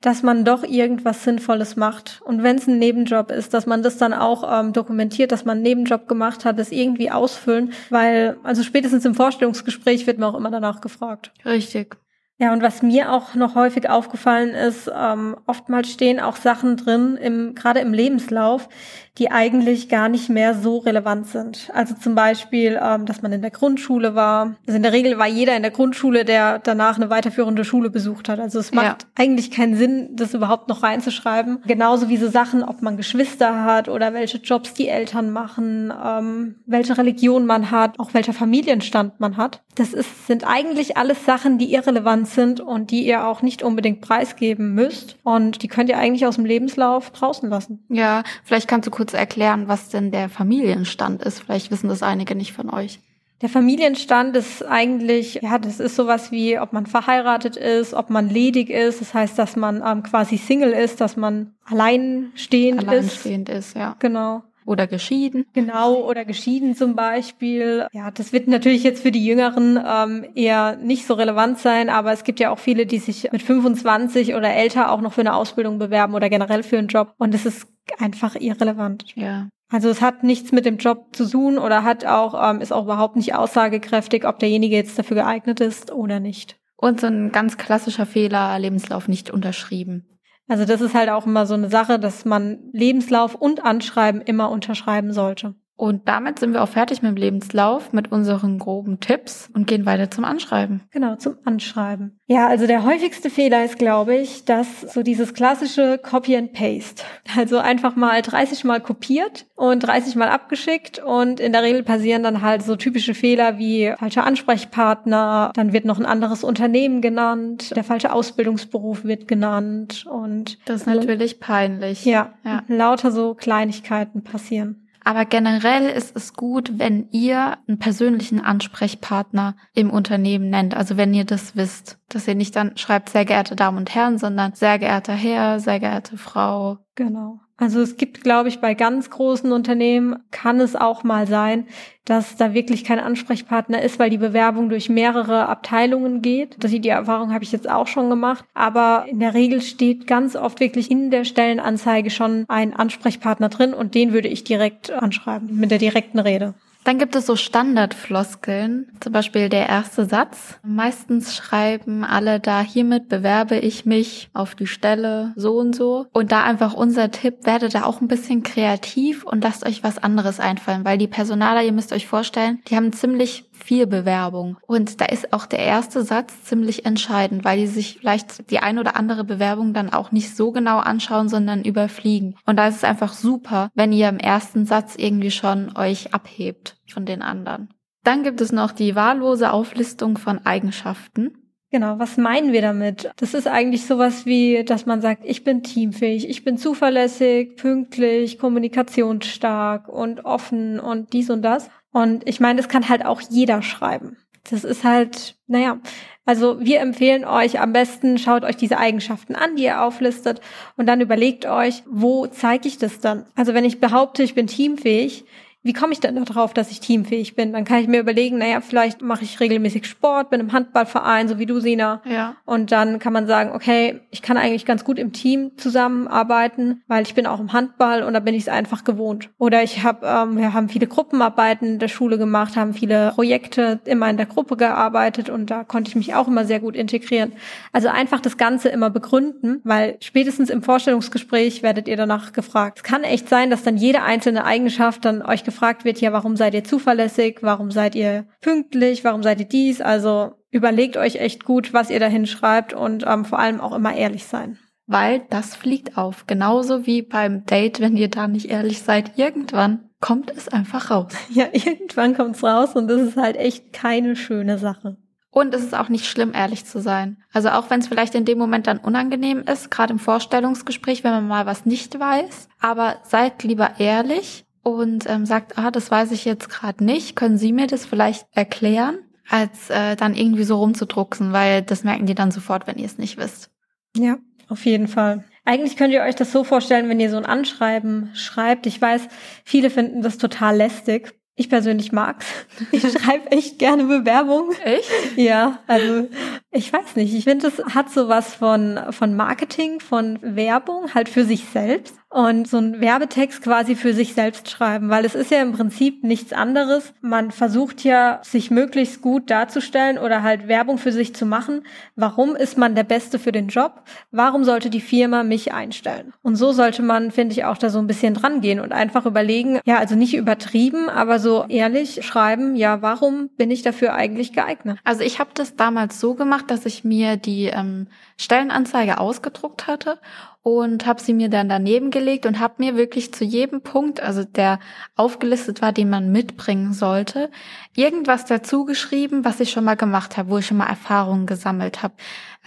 dass 0.00 0.22
man 0.22 0.44
doch 0.44 0.62
irgendwas 0.62 1.24
Sinnvolles 1.24 1.74
macht. 1.74 2.20
Und 2.24 2.44
wenn 2.44 2.56
es 2.56 2.68
ein 2.68 2.78
Nebenjob 2.78 3.32
ist, 3.32 3.52
dass 3.52 3.66
man 3.66 3.82
das 3.82 3.98
dann 3.98 4.14
auch 4.14 4.60
ähm, 4.60 4.72
dokumentiert, 4.72 5.32
dass 5.32 5.44
man 5.44 5.56
einen 5.56 5.62
Nebenjob 5.62 6.06
gemacht 6.06 6.44
hat, 6.44 6.56
das 6.60 6.70
irgendwie 6.70 7.10
ausfüllen, 7.10 7.72
weil 7.90 8.38
also 8.44 8.62
spätestens 8.62 9.04
im 9.04 9.16
Vorstellungsgespräch 9.16 10.06
wird 10.06 10.18
man 10.18 10.32
auch 10.32 10.38
immer 10.38 10.52
danach 10.52 10.69
gefragt. 10.78 11.32
Richtig. 11.44 11.96
Ja, 12.40 12.54
und 12.54 12.62
was 12.62 12.80
mir 12.80 13.12
auch 13.12 13.34
noch 13.34 13.54
häufig 13.54 13.90
aufgefallen 13.90 14.54
ist, 14.54 14.90
ähm, 14.98 15.36
oftmals 15.46 15.90
stehen 15.90 16.20
auch 16.20 16.36
Sachen 16.36 16.78
drin, 16.78 17.18
im, 17.20 17.54
gerade 17.54 17.80
im 17.80 17.92
Lebenslauf, 17.92 18.70
die 19.18 19.30
eigentlich 19.30 19.90
gar 19.90 20.08
nicht 20.08 20.30
mehr 20.30 20.54
so 20.54 20.78
relevant 20.78 21.26
sind. 21.26 21.68
Also 21.74 21.94
zum 21.94 22.14
Beispiel, 22.14 22.80
ähm, 22.82 23.04
dass 23.04 23.20
man 23.20 23.32
in 23.32 23.42
der 23.42 23.50
Grundschule 23.50 24.14
war. 24.14 24.56
Also 24.66 24.76
in 24.76 24.82
der 24.82 24.94
Regel 24.94 25.18
war 25.18 25.26
jeder 25.26 25.54
in 25.54 25.60
der 25.60 25.70
Grundschule, 25.70 26.24
der 26.24 26.60
danach 26.60 26.96
eine 26.96 27.10
weiterführende 27.10 27.66
Schule 27.66 27.90
besucht 27.90 28.30
hat. 28.30 28.40
Also 28.40 28.58
es 28.58 28.72
macht 28.72 29.02
ja. 29.02 29.08
eigentlich 29.16 29.50
keinen 29.50 29.76
Sinn, 29.76 30.16
das 30.16 30.32
überhaupt 30.32 30.68
noch 30.68 30.82
reinzuschreiben. 30.82 31.58
Genauso 31.66 32.08
wie 32.08 32.16
so 32.16 32.30
Sachen, 32.30 32.62
ob 32.62 32.80
man 32.80 32.96
Geschwister 32.96 33.64
hat 33.64 33.90
oder 33.90 34.14
welche 34.14 34.38
Jobs 34.38 34.72
die 34.72 34.88
Eltern 34.88 35.30
machen, 35.30 35.92
ähm, 36.02 36.54
welche 36.64 36.96
Religion 36.96 37.44
man 37.44 37.70
hat, 37.70 37.98
auch 37.98 38.14
welcher 38.14 38.32
Familienstand 38.32 39.20
man 39.20 39.36
hat. 39.36 39.60
Das 39.74 39.92
ist, 39.92 40.26
sind 40.26 40.46
eigentlich 40.46 40.96
alles 40.96 41.26
Sachen, 41.26 41.58
die 41.58 41.74
irrelevant 41.74 42.29
sind 42.34 42.60
und 42.60 42.90
die 42.90 43.06
ihr 43.06 43.26
auch 43.26 43.42
nicht 43.42 43.62
unbedingt 43.62 44.00
preisgeben 44.00 44.74
müsst. 44.74 45.16
Und 45.22 45.62
die 45.62 45.68
könnt 45.68 45.88
ihr 45.88 45.98
eigentlich 45.98 46.26
aus 46.26 46.36
dem 46.36 46.44
Lebenslauf 46.44 47.10
draußen 47.10 47.48
lassen. 47.48 47.84
Ja, 47.88 48.22
vielleicht 48.44 48.68
kannst 48.68 48.86
du 48.86 48.90
kurz 48.90 49.12
erklären, 49.12 49.68
was 49.68 49.88
denn 49.88 50.10
der 50.10 50.28
Familienstand 50.28 51.22
ist. 51.22 51.40
Vielleicht 51.40 51.70
wissen 51.70 51.88
das 51.88 52.02
einige 52.02 52.34
nicht 52.34 52.52
von 52.52 52.70
euch. 52.70 53.00
Der 53.42 53.48
Familienstand 53.48 54.36
ist 54.36 54.62
eigentlich, 54.66 55.40
ja, 55.42 55.58
das 55.58 55.80
ist 55.80 55.96
sowas 55.96 56.30
wie, 56.30 56.58
ob 56.58 56.74
man 56.74 56.84
verheiratet 56.84 57.56
ist, 57.56 57.94
ob 57.94 58.10
man 58.10 58.28
ledig 58.28 58.68
ist. 58.68 59.00
Das 59.00 59.14
heißt, 59.14 59.38
dass 59.38 59.56
man 59.56 59.82
ähm, 59.84 60.02
quasi 60.02 60.36
Single 60.36 60.72
ist, 60.72 61.00
dass 61.00 61.16
man 61.16 61.54
alleinstehend, 61.64 62.86
alleinstehend 62.86 63.48
ist. 63.48 63.68
ist, 63.68 63.76
ja. 63.76 63.96
Genau. 63.98 64.42
Oder 64.66 64.86
geschieden. 64.86 65.46
Genau, 65.52 65.96
oder 66.06 66.24
geschieden 66.24 66.76
zum 66.76 66.94
Beispiel. 66.94 67.86
Ja, 67.92 68.10
das 68.10 68.32
wird 68.32 68.46
natürlich 68.46 68.82
jetzt 68.82 69.02
für 69.02 69.10
die 69.10 69.24
Jüngeren 69.24 69.82
ähm, 69.84 70.26
eher 70.34 70.76
nicht 70.76 71.06
so 71.06 71.14
relevant 71.14 71.58
sein, 71.58 71.88
aber 71.88 72.12
es 72.12 72.24
gibt 72.24 72.40
ja 72.40 72.50
auch 72.50 72.58
viele, 72.58 72.86
die 72.86 72.98
sich 72.98 73.30
mit 73.32 73.42
25 73.42 74.34
oder 74.34 74.50
älter 74.52 74.92
auch 74.92 75.00
noch 75.00 75.14
für 75.14 75.22
eine 75.22 75.34
Ausbildung 75.34 75.78
bewerben 75.78 76.14
oder 76.14 76.28
generell 76.28 76.62
für 76.62 76.78
einen 76.78 76.88
Job. 76.88 77.14
Und 77.18 77.34
es 77.34 77.46
ist 77.46 77.66
einfach 77.98 78.36
irrelevant. 78.36 79.04
Ja. 79.16 79.48
Also 79.70 79.88
es 79.88 80.02
hat 80.02 80.24
nichts 80.24 80.52
mit 80.52 80.66
dem 80.66 80.78
Job 80.78 81.14
zu 81.14 81.28
tun 81.28 81.56
oder 81.58 81.84
hat 81.84 82.04
auch, 82.04 82.50
ähm, 82.50 82.60
ist 82.60 82.72
auch 82.72 82.84
überhaupt 82.84 83.16
nicht 83.16 83.34
aussagekräftig, 83.34 84.26
ob 84.26 84.40
derjenige 84.40 84.74
jetzt 84.74 84.98
dafür 84.98 85.16
geeignet 85.16 85.60
ist 85.60 85.92
oder 85.92 86.18
nicht. 86.18 86.56
Und 86.76 87.00
so 87.00 87.06
ein 87.06 87.30
ganz 87.30 87.56
klassischer 87.56 88.06
Fehler, 88.06 88.58
Lebenslauf 88.58 89.06
nicht 89.06 89.30
unterschrieben. 89.30 90.06
Also 90.50 90.64
das 90.64 90.80
ist 90.80 90.94
halt 90.94 91.10
auch 91.10 91.26
immer 91.26 91.46
so 91.46 91.54
eine 91.54 91.70
Sache, 91.70 92.00
dass 92.00 92.24
man 92.24 92.58
Lebenslauf 92.72 93.36
und 93.36 93.64
Anschreiben 93.64 94.20
immer 94.20 94.50
unterschreiben 94.50 95.12
sollte. 95.12 95.54
Und 95.80 96.06
damit 96.08 96.38
sind 96.38 96.52
wir 96.52 96.62
auch 96.62 96.68
fertig 96.68 97.00
mit 97.00 97.12
dem 97.12 97.16
Lebenslauf, 97.16 97.94
mit 97.94 98.12
unseren 98.12 98.58
groben 98.58 99.00
Tipps 99.00 99.48
und 99.54 99.66
gehen 99.66 99.86
weiter 99.86 100.10
zum 100.10 100.26
Anschreiben. 100.26 100.82
Genau, 100.90 101.16
zum 101.16 101.38
Anschreiben. 101.46 102.20
Ja, 102.26 102.48
also 102.48 102.66
der 102.66 102.84
häufigste 102.84 103.30
Fehler 103.30 103.64
ist, 103.64 103.78
glaube 103.78 104.14
ich, 104.14 104.44
dass 104.44 104.82
so 104.82 105.02
dieses 105.02 105.32
klassische 105.32 105.96
Copy 105.96 106.36
and 106.36 106.52
Paste. 106.52 107.02
Also 107.34 107.56
einfach 107.56 107.96
mal 107.96 108.20
30 108.20 108.64
Mal 108.64 108.82
kopiert 108.82 109.46
und 109.56 109.80
30 109.80 110.16
Mal 110.16 110.28
abgeschickt 110.28 110.98
und 110.98 111.40
in 111.40 111.52
der 111.52 111.62
Regel 111.62 111.82
passieren 111.82 112.22
dann 112.24 112.42
halt 112.42 112.62
so 112.62 112.76
typische 112.76 113.14
Fehler 113.14 113.56
wie 113.56 113.94
falscher 113.98 114.26
Ansprechpartner, 114.26 115.50
dann 115.54 115.72
wird 115.72 115.86
noch 115.86 115.98
ein 115.98 116.04
anderes 116.04 116.44
Unternehmen 116.44 117.00
genannt, 117.00 117.74
der 117.74 117.84
falsche 117.84 118.12
Ausbildungsberuf 118.12 119.04
wird 119.04 119.28
genannt 119.28 120.04
und 120.06 120.58
das 120.66 120.82
ist 120.82 120.86
natürlich 120.86 121.40
peinlich. 121.40 122.04
Ja, 122.04 122.34
ja. 122.44 122.64
lauter 122.68 123.10
so 123.10 123.32
Kleinigkeiten 123.32 124.22
passieren. 124.22 124.86
Aber 125.04 125.24
generell 125.24 125.88
ist 125.88 126.14
es 126.14 126.34
gut, 126.34 126.78
wenn 126.78 127.08
ihr 127.10 127.58
einen 127.66 127.78
persönlichen 127.78 128.40
Ansprechpartner 128.40 129.56
im 129.74 129.90
Unternehmen 129.90 130.50
nennt. 130.50 130.76
Also 130.76 130.96
wenn 130.96 131.14
ihr 131.14 131.24
das 131.24 131.56
wisst, 131.56 131.98
dass 132.08 132.28
ihr 132.28 132.34
nicht 132.34 132.54
dann 132.56 132.76
schreibt, 132.76 133.08
sehr 133.08 133.24
geehrte 133.24 133.56
Damen 133.56 133.78
und 133.78 133.94
Herren, 133.94 134.18
sondern 134.18 134.52
sehr 134.54 134.78
geehrter 134.78 135.14
Herr, 135.14 135.60
sehr 135.60 135.80
geehrte 135.80 136.16
Frau. 136.16 136.78
Genau. 136.94 137.40
Also 137.60 137.82
es 137.82 137.98
gibt, 137.98 138.22
glaube 138.22 138.48
ich, 138.48 138.60
bei 138.60 138.72
ganz 138.72 139.10
großen 139.10 139.52
Unternehmen 139.52 140.16
kann 140.30 140.60
es 140.60 140.74
auch 140.74 141.04
mal 141.04 141.26
sein, 141.26 141.66
dass 142.06 142.36
da 142.36 142.54
wirklich 142.54 142.84
kein 142.84 142.98
Ansprechpartner 142.98 143.82
ist, 143.82 143.98
weil 143.98 144.08
die 144.08 144.16
Bewerbung 144.16 144.70
durch 144.70 144.88
mehrere 144.88 145.46
Abteilungen 145.46 146.22
geht. 146.22 146.56
Das 146.58 146.70
die 146.70 146.88
Erfahrung 146.88 147.34
habe 147.34 147.44
ich 147.44 147.52
jetzt 147.52 147.68
auch 147.68 147.86
schon 147.86 148.08
gemacht. 148.08 148.46
Aber 148.54 149.04
in 149.08 149.20
der 149.20 149.34
Regel 149.34 149.60
steht 149.60 150.06
ganz 150.06 150.36
oft 150.36 150.58
wirklich 150.58 150.90
in 150.90 151.10
der 151.10 151.24
Stellenanzeige 151.24 152.08
schon 152.08 152.46
ein 152.48 152.74
Ansprechpartner 152.74 153.50
drin 153.50 153.74
und 153.74 153.94
den 153.94 154.14
würde 154.14 154.28
ich 154.28 154.42
direkt 154.42 154.90
anschreiben 154.90 155.54
mit 155.54 155.70
der 155.70 155.78
direkten 155.78 156.18
Rede. 156.18 156.54
Dann 156.84 156.98
gibt 156.98 157.14
es 157.14 157.26
so 157.26 157.36
Standardfloskeln, 157.36 158.90
zum 159.00 159.12
Beispiel 159.12 159.48
der 159.48 159.68
erste 159.68 160.06
Satz. 160.06 160.58
Meistens 160.62 161.36
schreiben 161.36 162.04
alle 162.04 162.40
da, 162.40 162.60
hiermit 162.60 163.08
bewerbe 163.08 163.56
ich 163.56 163.84
mich 163.84 164.30
auf 164.32 164.54
die 164.54 164.66
Stelle 164.66 165.32
so 165.36 165.58
und 165.58 165.74
so. 165.76 166.06
Und 166.12 166.32
da 166.32 166.42
einfach 166.42 166.72
unser 166.72 167.10
Tipp, 167.10 167.44
werdet 167.44 167.74
da 167.74 167.84
auch 167.84 168.00
ein 168.00 168.08
bisschen 168.08 168.42
kreativ 168.42 169.24
und 169.24 169.44
lasst 169.44 169.66
euch 169.66 169.82
was 169.82 169.98
anderes 169.98 170.40
einfallen, 170.40 170.84
weil 170.84 170.98
die 170.98 171.06
Personaler, 171.06 171.62
ihr 171.62 171.72
müsst 171.72 171.92
euch 171.92 172.06
vorstellen, 172.06 172.60
die 172.68 172.76
haben 172.76 172.92
ziemlich 172.92 173.49
viel 173.62 173.86
Bewerbung. 173.86 174.56
Und 174.66 175.00
da 175.00 175.06
ist 175.06 175.32
auch 175.32 175.46
der 175.46 175.60
erste 175.60 176.02
Satz 176.02 176.44
ziemlich 176.44 176.86
entscheidend, 176.86 177.44
weil 177.44 177.58
die 177.58 177.66
sich 177.66 177.98
vielleicht 178.00 178.50
die 178.50 178.58
ein 178.58 178.78
oder 178.78 178.96
andere 178.96 179.24
Bewerbung 179.24 179.72
dann 179.74 179.92
auch 179.92 180.12
nicht 180.12 180.36
so 180.36 180.52
genau 180.52 180.78
anschauen, 180.78 181.28
sondern 181.28 181.64
überfliegen. 181.64 182.36
Und 182.46 182.56
da 182.56 182.68
ist 182.68 182.76
es 182.76 182.84
einfach 182.84 183.12
super, 183.12 183.70
wenn 183.74 183.92
ihr 183.92 184.08
im 184.08 184.18
ersten 184.18 184.66
Satz 184.66 184.94
irgendwie 184.96 185.30
schon 185.30 185.76
euch 185.76 186.14
abhebt 186.14 186.76
von 186.88 187.06
den 187.06 187.22
anderen. 187.22 187.72
Dann 188.02 188.22
gibt 188.22 188.40
es 188.40 188.52
noch 188.52 188.72
die 188.72 188.94
wahllose 188.94 189.52
Auflistung 189.52 190.16
von 190.16 190.44
Eigenschaften. 190.46 191.32
Genau, 191.72 192.00
was 192.00 192.16
meinen 192.16 192.52
wir 192.52 192.62
damit? 192.62 193.12
Das 193.16 193.32
ist 193.32 193.46
eigentlich 193.46 193.86
sowas 193.86 194.26
wie, 194.26 194.64
dass 194.64 194.86
man 194.86 195.00
sagt, 195.00 195.24
ich 195.24 195.44
bin 195.44 195.62
teamfähig, 195.62 196.28
ich 196.28 196.42
bin 196.42 196.58
zuverlässig, 196.58 197.54
pünktlich, 197.54 198.40
kommunikationsstark 198.40 199.88
und 199.88 200.24
offen 200.24 200.80
und 200.80 201.12
dies 201.12 201.30
und 201.30 201.42
das. 201.42 201.70
Und 201.92 202.26
ich 202.28 202.40
meine, 202.40 202.56
das 202.58 202.68
kann 202.68 202.88
halt 202.88 203.04
auch 203.04 203.20
jeder 203.20 203.62
schreiben. 203.62 204.16
Das 204.50 204.64
ist 204.64 204.84
halt, 204.84 205.36
naja, 205.46 205.80
also 206.24 206.60
wir 206.60 206.80
empfehlen 206.80 207.24
euch 207.24 207.60
am 207.60 207.72
besten, 207.72 208.18
schaut 208.18 208.44
euch 208.44 208.56
diese 208.56 208.78
Eigenschaften 208.78 209.34
an, 209.34 209.56
die 209.56 209.64
ihr 209.64 209.82
auflistet 209.82 210.40
und 210.76 210.86
dann 210.86 211.00
überlegt 211.00 211.44
euch, 211.46 211.82
wo 211.90 212.26
zeige 212.26 212.68
ich 212.68 212.78
das 212.78 213.00
dann? 213.00 213.26
Also 213.34 213.52
wenn 213.52 213.64
ich 213.64 213.80
behaupte, 213.80 214.22
ich 214.22 214.34
bin 214.34 214.46
teamfähig, 214.46 215.24
wie 215.62 215.74
komme 215.74 215.92
ich 215.92 216.00
denn 216.00 216.24
darauf, 216.24 216.54
dass 216.54 216.70
ich 216.70 216.80
teamfähig 216.80 217.36
bin? 217.36 217.52
Dann 217.52 217.64
kann 217.64 217.80
ich 217.80 217.88
mir 217.88 218.00
überlegen, 218.00 218.38
naja, 218.38 218.62
vielleicht 218.62 219.02
mache 219.02 219.24
ich 219.24 219.40
regelmäßig 219.40 219.84
Sport, 219.86 220.30
bin 220.30 220.40
im 220.40 220.52
Handballverein, 220.52 221.28
so 221.28 221.38
wie 221.38 221.44
du, 221.44 221.60
Sina. 221.60 222.00
Ja. 222.06 222.36
Und 222.46 222.72
dann 222.72 222.98
kann 222.98 223.12
man 223.12 223.26
sagen, 223.26 223.52
okay, 223.52 224.00
ich 224.10 224.22
kann 224.22 224.38
eigentlich 224.38 224.64
ganz 224.64 224.84
gut 224.84 224.98
im 224.98 225.12
Team 225.12 225.52
zusammenarbeiten, 225.58 226.82
weil 226.86 227.02
ich 227.02 227.14
bin 227.14 227.26
auch 227.26 227.40
im 227.40 227.52
Handball 227.52 228.02
und 228.02 228.14
da 228.14 228.20
bin 228.20 228.34
ich 228.34 228.44
es 228.44 228.48
einfach 228.48 228.84
gewohnt. 228.84 229.28
Oder 229.36 229.62
ich 229.62 229.82
habe, 229.82 230.06
ähm, 230.06 230.38
wir 230.38 230.54
haben 230.54 230.70
viele 230.70 230.86
Gruppenarbeiten 230.86 231.68
in 231.68 231.78
der 231.78 231.88
Schule 231.88 232.16
gemacht, 232.16 232.56
haben 232.56 232.72
viele 232.72 233.12
Projekte 233.14 233.80
immer 233.84 234.08
in 234.08 234.16
der 234.16 234.26
Gruppe 234.26 234.56
gearbeitet 234.56 235.28
und 235.28 235.50
da 235.50 235.64
konnte 235.64 235.90
ich 235.90 235.96
mich 235.96 236.14
auch 236.14 236.26
immer 236.26 236.46
sehr 236.46 236.60
gut 236.60 236.74
integrieren. 236.74 237.32
Also 237.70 237.88
einfach 237.88 238.20
das 238.20 238.38
Ganze 238.38 238.70
immer 238.70 238.88
begründen, 238.88 239.60
weil 239.64 239.98
spätestens 240.00 240.48
im 240.48 240.62
Vorstellungsgespräch 240.62 241.62
werdet 241.62 241.86
ihr 241.86 241.98
danach 241.98 242.32
gefragt. 242.32 242.78
Es 242.78 242.82
kann 242.82 243.02
echt 243.04 243.28
sein, 243.28 243.50
dass 243.50 243.62
dann 243.62 243.76
jede 243.76 244.02
einzelne 244.02 244.46
Eigenschaft 244.46 245.04
dann 245.04 245.20
euch 245.20 245.44
gefragt 245.50 245.84
wird, 245.84 246.00
ja, 246.00 246.12
warum 246.12 246.36
seid 246.36 246.54
ihr 246.54 246.64
zuverlässig, 246.64 247.38
warum 247.42 247.70
seid 247.70 247.94
ihr 247.94 248.26
pünktlich, 248.40 249.04
warum 249.04 249.22
seid 249.22 249.40
ihr 249.40 249.48
dies? 249.48 249.80
Also 249.80 250.32
überlegt 250.50 250.96
euch 250.96 251.16
echt 251.16 251.44
gut, 251.44 251.72
was 251.72 251.90
ihr 251.90 252.00
da 252.00 252.06
hinschreibt 252.06 252.72
und 252.72 253.04
ähm, 253.06 253.24
vor 253.24 253.40
allem 253.40 253.60
auch 253.60 253.74
immer 253.74 253.94
ehrlich 253.94 254.24
sein. 254.24 254.58
Weil 254.86 255.22
das 255.30 255.54
fliegt 255.54 255.96
auf. 255.98 256.26
Genauso 256.26 256.86
wie 256.86 257.02
beim 257.02 257.44
Date, 257.44 257.80
wenn 257.80 257.96
ihr 257.96 258.08
da 258.08 258.28
nicht 258.28 258.46
ehrlich 258.46 258.82
seid, 258.82 259.18
irgendwann 259.18 259.90
kommt 260.00 260.30
es 260.30 260.48
einfach 260.48 260.90
raus. 260.90 261.12
Ja, 261.30 261.46
irgendwann 261.52 262.16
kommt 262.16 262.36
es 262.36 262.44
raus 262.44 262.74
und 262.74 262.88
das 262.88 263.00
ist 263.00 263.16
halt 263.16 263.36
echt 263.36 263.72
keine 263.72 264.16
schöne 264.16 264.58
Sache. 264.58 264.96
Und 265.32 265.54
es 265.54 265.62
ist 265.62 265.76
auch 265.76 265.88
nicht 265.88 266.06
schlimm, 266.06 266.32
ehrlich 266.34 266.64
zu 266.64 266.80
sein. 266.80 267.18
Also 267.32 267.50
auch 267.50 267.70
wenn 267.70 267.80
es 267.80 267.86
vielleicht 267.86 268.16
in 268.16 268.24
dem 268.24 268.38
Moment 268.38 268.66
dann 268.66 268.78
unangenehm 268.78 269.42
ist, 269.42 269.70
gerade 269.70 269.92
im 269.92 270.00
Vorstellungsgespräch, 270.00 271.04
wenn 271.04 271.12
man 271.12 271.28
mal 271.28 271.46
was 271.46 271.66
nicht 271.66 271.98
weiß. 271.98 272.48
Aber 272.60 272.96
seid 273.04 273.44
lieber 273.44 273.78
ehrlich 273.78 274.44
und 274.62 275.08
ähm, 275.08 275.26
sagt, 275.26 275.58
ah, 275.58 275.70
das 275.70 275.90
weiß 275.90 276.12
ich 276.12 276.24
jetzt 276.24 276.48
gerade 276.48 276.84
nicht, 276.84 277.16
können 277.16 277.38
Sie 277.38 277.52
mir 277.52 277.66
das 277.66 277.86
vielleicht 277.86 278.26
erklären, 278.32 278.98
als 279.28 279.70
äh, 279.70 279.96
dann 279.96 280.14
irgendwie 280.14 280.44
so 280.44 280.58
rumzudrucksen, 280.58 281.32
weil 281.32 281.62
das 281.62 281.84
merken 281.84 282.06
die 282.06 282.14
dann 282.14 282.30
sofort, 282.30 282.66
wenn 282.66 282.78
ihr 282.78 282.86
es 282.86 282.98
nicht 282.98 283.16
wisst. 283.16 283.50
Ja, 283.96 284.18
auf 284.48 284.64
jeden 284.64 284.88
Fall. 284.88 285.24
Eigentlich 285.44 285.76
könnt 285.76 285.94
ihr 285.94 286.02
euch 286.02 286.14
das 286.14 286.32
so 286.32 286.44
vorstellen, 286.44 286.88
wenn 286.88 287.00
ihr 287.00 287.10
so 287.10 287.16
ein 287.16 287.26
Anschreiben 287.26 288.10
schreibt. 288.14 288.66
Ich 288.66 288.80
weiß, 288.80 289.08
viele 289.44 289.70
finden 289.70 290.02
das 290.02 290.18
total 290.18 290.56
lästig. 290.56 291.14
Ich 291.36 291.48
persönlich 291.48 291.92
mag's. 291.92 292.26
Ich 292.72 292.82
schreibe 292.82 293.32
echt 293.32 293.58
gerne 293.58 293.84
Bewerbungen. 293.84 294.54
Echt? 294.62 294.90
Ja, 295.16 295.60
also 295.66 296.08
ich 296.50 296.72
weiß 296.72 296.96
nicht. 296.96 297.14
Ich 297.14 297.24
finde, 297.24 297.46
es 297.46 297.64
hat 297.74 297.90
sowas 297.90 298.34
von 298.34 298.78
von 298.90 299.16
Marketing, 299.16 299.80
von 299.80 300.18
Werbung 300.20 300.92
halt 300.92 301.08
für 301.08 301.24
sich 301.24 301.46
selbst 301.46 301.99
und 302.12 302.48
so 302.48 302.58
ein 302.58 302.80
Werbetext 302.80 303.40
quasi 303.40 303.76
für 303.76 303.94
sich 303.94 304.14
selbst 304.14 304.50
schreiben, 304.50 304.88
weil 304.88 305.04
es 305.04 305.14
ist 305.14 305.30
ja 305.30 305.40
im 305.40 305.52
Prinzip 305.52 306.02
nichts 306.02 306.32
anderes. 306.32 306.92
Man 307.00 307.30
versucht 307.30 307.84
ja, 307.84 308.18
sich 308.24 308.50
möglichst 308.50 309.00
gut 309.00 309.30
darzustellen 309.30 309.96
oder 309.96 310.24
halt 310.24 310.48
Werbung 310.48 310.78
für 310.78 310.90
sich 310.90 311.14
zu 311.14 311.24
machen. 311.24 311.62
Warum 311.94 312.34
ist 312.34 312.58
man 312.58 312.74
der 312.74 312.82
Beste 312.82 313.20
für 313.20 313.30
den 313.30 313.46
Job? 313.46 313.84
Warum 314.10 314.42
sollte 314.42 314.70
die 314.70 314.80
Firma 314.80 315.22
mich 315.22 315.52
einstellen? 315.52 316.12
Und 316.22 316.34
so 316.34 316.50
sollte 316.50 316.82
man, 316.82 317.12
finde 317.12 317.32
ich, 317.32 317.44
auch 317.44 317.56
da 317.56 317.70
so 317.70 317.78
ein 317.78 317.86
bisschen 317.86 318.14
dran 318.14 318.40
gehen 318.40 318.58
und 318.58 318.72
einfach 318.72 319.06
überlegen, 319.06 319.60
ja, 319.64 319.78
also 319.78 319.94
nicht 319.94 320.16
übertrieben, 320.16 320.88
aber 320.88 321.20
so 321.20 321.44
ehrlich 321.48 322.04
schreiben, 322.04 322.56
ja, 322.56 322.82
warum 322.82 323.28
bin 323.36 323.52
ich 323.52 323.62
dafür 323.62 323.94
eigentlich 323.94 324.32
geeignet? 324.32 324.78
Also 324.82 325.04
ich 325.04 325.20
habe 325.20 325.30
das 325.34 325.54
damals 325.54 326.00
so 326.00 326.14
gemacht, 326.14 326.50
dass 326.50 326.66
ich 326.66 326.82
mir 326.82 327.16
die 327.16 327.44
ähm, 327.44 327.86
Stellenanzeige 328.16 328.98
ausgedruckt 328.98 329.68
hatte 329.68 329.98
und 330.42 330.86
habe 330.86 331.02
sie 331.02 331.12
mir 331.12 331.28
dann 331.28 331.50
daneben 331.50 331.90
gelegt 331.90 332.24
und 332.24 332.40
habe 332.40 332.54
mir 332.58 332.74
wirklich 332.74 333.12
zu 333.12 333.24
jedem 333.24 333.60
Punkt, 333.60 334.00
also 334.00 334.24
der 334.24 334.58
aufgelistet 334.96 335.60
war, 335.60 335.72
den 335.72 335.90
man 335.90 336.12
mitbringen 336.12 336.72
sollte, 336.72 337.30
irgendwas 337.76 338.24
dazu 338.24 338.64
geschrieben, 338.64 339.24
was 339.24 339.40
ich 339.40 339.50
schon 339.50 339.64
mal 339.64 339.76
gemacht 339.76 340.16
habe, 340.16 340.30
wo 340.30 340.38
ich 340.38 340.46
schon 340.46 340.56
mal 340.56 340.68
Erfahrungen 340.68 341.26
gesammelt 341.26 341.82
habe. 341.82 341.94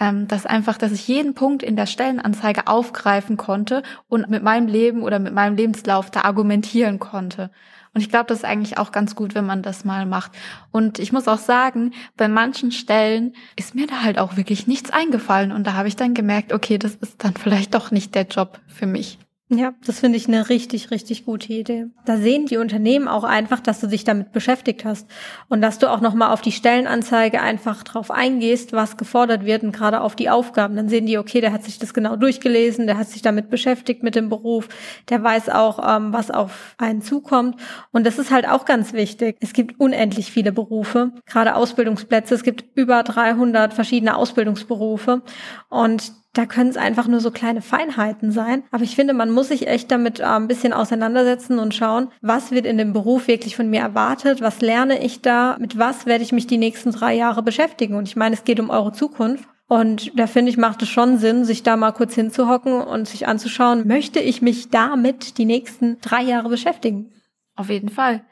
Ähm, 0.00 0.26
das 0.26 0.44
einfach, 0.44 0.76
dass 0.76 0.90
ich 0.90 1.06
jeden 1.06 1.34
Punkt 1.34 1.62
in 1.62 1.76
der 1.76 1.86
Stellenanzeige 1.86 2.66
aufgreifen 2.66 3.36
konnte 3.36 3.84
und 4.08 4.28
mit 4.28 4.42
meinem 4.42 4.66
Leben 4.66 5.02
oder 5.02 5.20
mit 5.20 5.32
meinem 5.32 5.56
Lebenslauf 5.56 6.10
da 6.10 6.22
argumentieren 6.22 6.98
konnte. 6.98 7.50
Und 7.94 8.00
ich 8.00 8.10
glaube, 8.10 8.26
das 8.26 8.38
ist 8.38 8.44
eigentlich 8.44 8.76
auch 8.76 8.92
ganz 8.92 9.14
gut, 9.14 9.34
wenn 9.34 9.46
man 9.46 9.62
das 9.62 9.84
mal 9.84 10.04
macht. 10.04 10.32
Und 10.72 10.98
ich 10.98 11.12
muss 11.12 11.28
auch 11.28 11.38
sagen, 11.38 11.92
bei 12.16 12.28
manchen 12.28 12.72
Stellen 12.72 13.34
ist 13.56 13.74
mir 13.74 13.86
da 13.86 14.02
halt 14.02 14.18
auch 14.18 14.36
wirklich 14.36 14.66
nichts 14.66 14.90
eingefallen. 14.90 15.52
Und 15.52 15.64
da 15.66 15.74
habe 15.74 15.88
ich 15.88 15.96
dann 15.96 16.12
gemerkt, 16.12 16.52
okay, 16.52 16.76
das 16.76 16.96
ist 16.96 17.22
dann 17.22 17.34
vielleicht 17.34 17.74
doch 17.74 17.90
nicht 17.92 18.14
der 18.14 18.24
Job 18.24 18.60
für 18.66 18.86
mich. 18.86 19.18
Ja, 19.56 19.72
das 19.86 20.00
finde 20.00 20.16
ich 20.16 20.26
eine 20.26 20.48
richtig, 20.48 20.90
richtig 20.90 21.24
gute 21.24 21.52
Idee. 21.52 21.86
Da 22.06 22.16
sehen 22.16 22.46
die 22.46 22.56
Unternehmen 22.56 23.06
auch 23.06 23.22
einfach, 23.22 23.60
dass 23.60 23.80
du 23.80 23.86
dich 23.86 24.02
damit 24.02 24.32
beschäftigt 24.32 24.84
hast 24.84 25.06
und 25.48 25.60
dass 25.60 25.78
du 25.78 25.90
auch 25.90 26.00
nochmal 26.00 26.32
auf 26.32 26.40
die 26.40 26.50
Stellenanzeige 26.50 27.40
einfach 27.40 27.84
drauf 27.84 28.10
eingehst, 28.10 28.72
was 28.72 28.96
gefordert 28.96 29.44
wird 29.44 29.62
und 29.62 29.72
gerade 29.72 30.00
auf 30.00 30.16
die 30.16 30.28
Aufgaben. 30.28 30.74
Dann 30.74 30.88
sehen 30.88 31.06
die, 31.06 31.18
okay, 31.18 31.40
der 31.40 31.52
hat 31.52 31.62
sich 31.62 31.78
das 31.78 31.94
genau 31.94 32.16
durchgelesen, 32.16 32.86
der 32.86 32.98
hat 32.98 33.08
sich 33.08 33.22
damit 33.22 33.48
beschäftigt 33.48 34.02
mit 34.02 34.16
dem 34.16 34.28
Beruf, 34.28 34.68
der 35.08 35.22
weiß 35.22 35.50
auch, 35.50 35.78
ähm, 35.96 36.12
was 36.12 36.32
auf 36.32 36.74
einen 36.78 37.02
zukommt. 37.02 37.60
Und 37.92 38.06
das 38.06 38.18
ist 38.18 38.32
halt 38.32 38.48
auch 38.48 38.64
ganz 38.64 38.92
wichtig. 38.92 39.36
Es 39.40 39.52
gibt 39.52 39.78
unendlich 39.78 40.32
viele 40.32 40.50
Berufe, 40.50 41.12
gerade 41.26 41.54
Ausbildungsplätze. 41.54 42.34
Es 42.34 42.42
gibt 42.42 42.64
über 42.74 43.02
300 43.04 43.72
verschiedene 43.72 44.16
Ausbildungsberufe 44.16 45.22
und 45.68 46.23
Da 46.34 46.46
können 46.46 46.68
es 46.68 46.76
einfach 46.76 47.06
nur 47.06 47.20
so 47.20 47.30
kleine 47.30 47.62
Feinheiten 47.62 48.32
sein. 48.32 48.64
Aber 48.72 48.82
ich 48.82 48.96
finde, 48.96 49.14
man 49.14 49.30
muss 49.30 49.48
sich 49.48 49.68
echt 49.68 49.90
damit 49.90 50.20
äh, 50.20 50.24
ein 50.24 50.48
bisschen 50.48 50.72
auseinandersetzen 50.72 51.58
und 51.58 51.74
schauen, 51.74 52.08
was 52.20 52.50
wird 52.50 52.66
in 52.66 52.76
dem 52.76 52.92
Beruf 52.92 53.28
wirklich 53.28 53.56
von 53.56 53.70
mir 53.70 53.80
erwartet, 53.80 54.40
was 54.40 54.60
lerne 54.60 55.02
ich 55.02 55.22
da, 55.22 55.56
mit 55.58 55.78
was 55.78 56.06
werde 56.06 56.24
ich 56.24 56.32
mich 56.32 56.46
die 56.46 56.58
nächsten 56.58 56.90
drei 56.90 57.14
Jahre 57.14 57.42
beschäftigen. 57.42 57.94
Und 57.94 58.08
ich 58.08 58.16
meine, 58.16 58.34
es 58.34 58.44
geht 58.44 58.60
um 58.60 58.70
eure 58.70 58.92
Zukunft. 58.92 59.48
Und 59.66 60.18
da 60.18 60.26
finde 60.26 60.50
ich, 60.50 60.58
macht 60.58 60.82
es 60.82 60.88
schon 60.88 61.18
Sinn, 61.18 61.44
sich 61.44 61.62
da 61.62 61.76
mal 61.76 61.92
kurz 61.92 62.14
hinzuhocken 62.14 62.82
und 62.82 63.08
sich 63.08 63.26
anzuschauen, 63.26 63.86
möchte 63.86 64.20
ich 64.20 64.42
mich 64.42 64.68
damit 64.70 65.38
die 65.38 65.46
nächsten 65.46 66.00
drei 66.00 66.22
Jahre 66.22 66.48
beschäftigen? 66.48 67.12
Auf 67.56 67.70
jeden 67.70 67.88
Fall. 67.88 68.24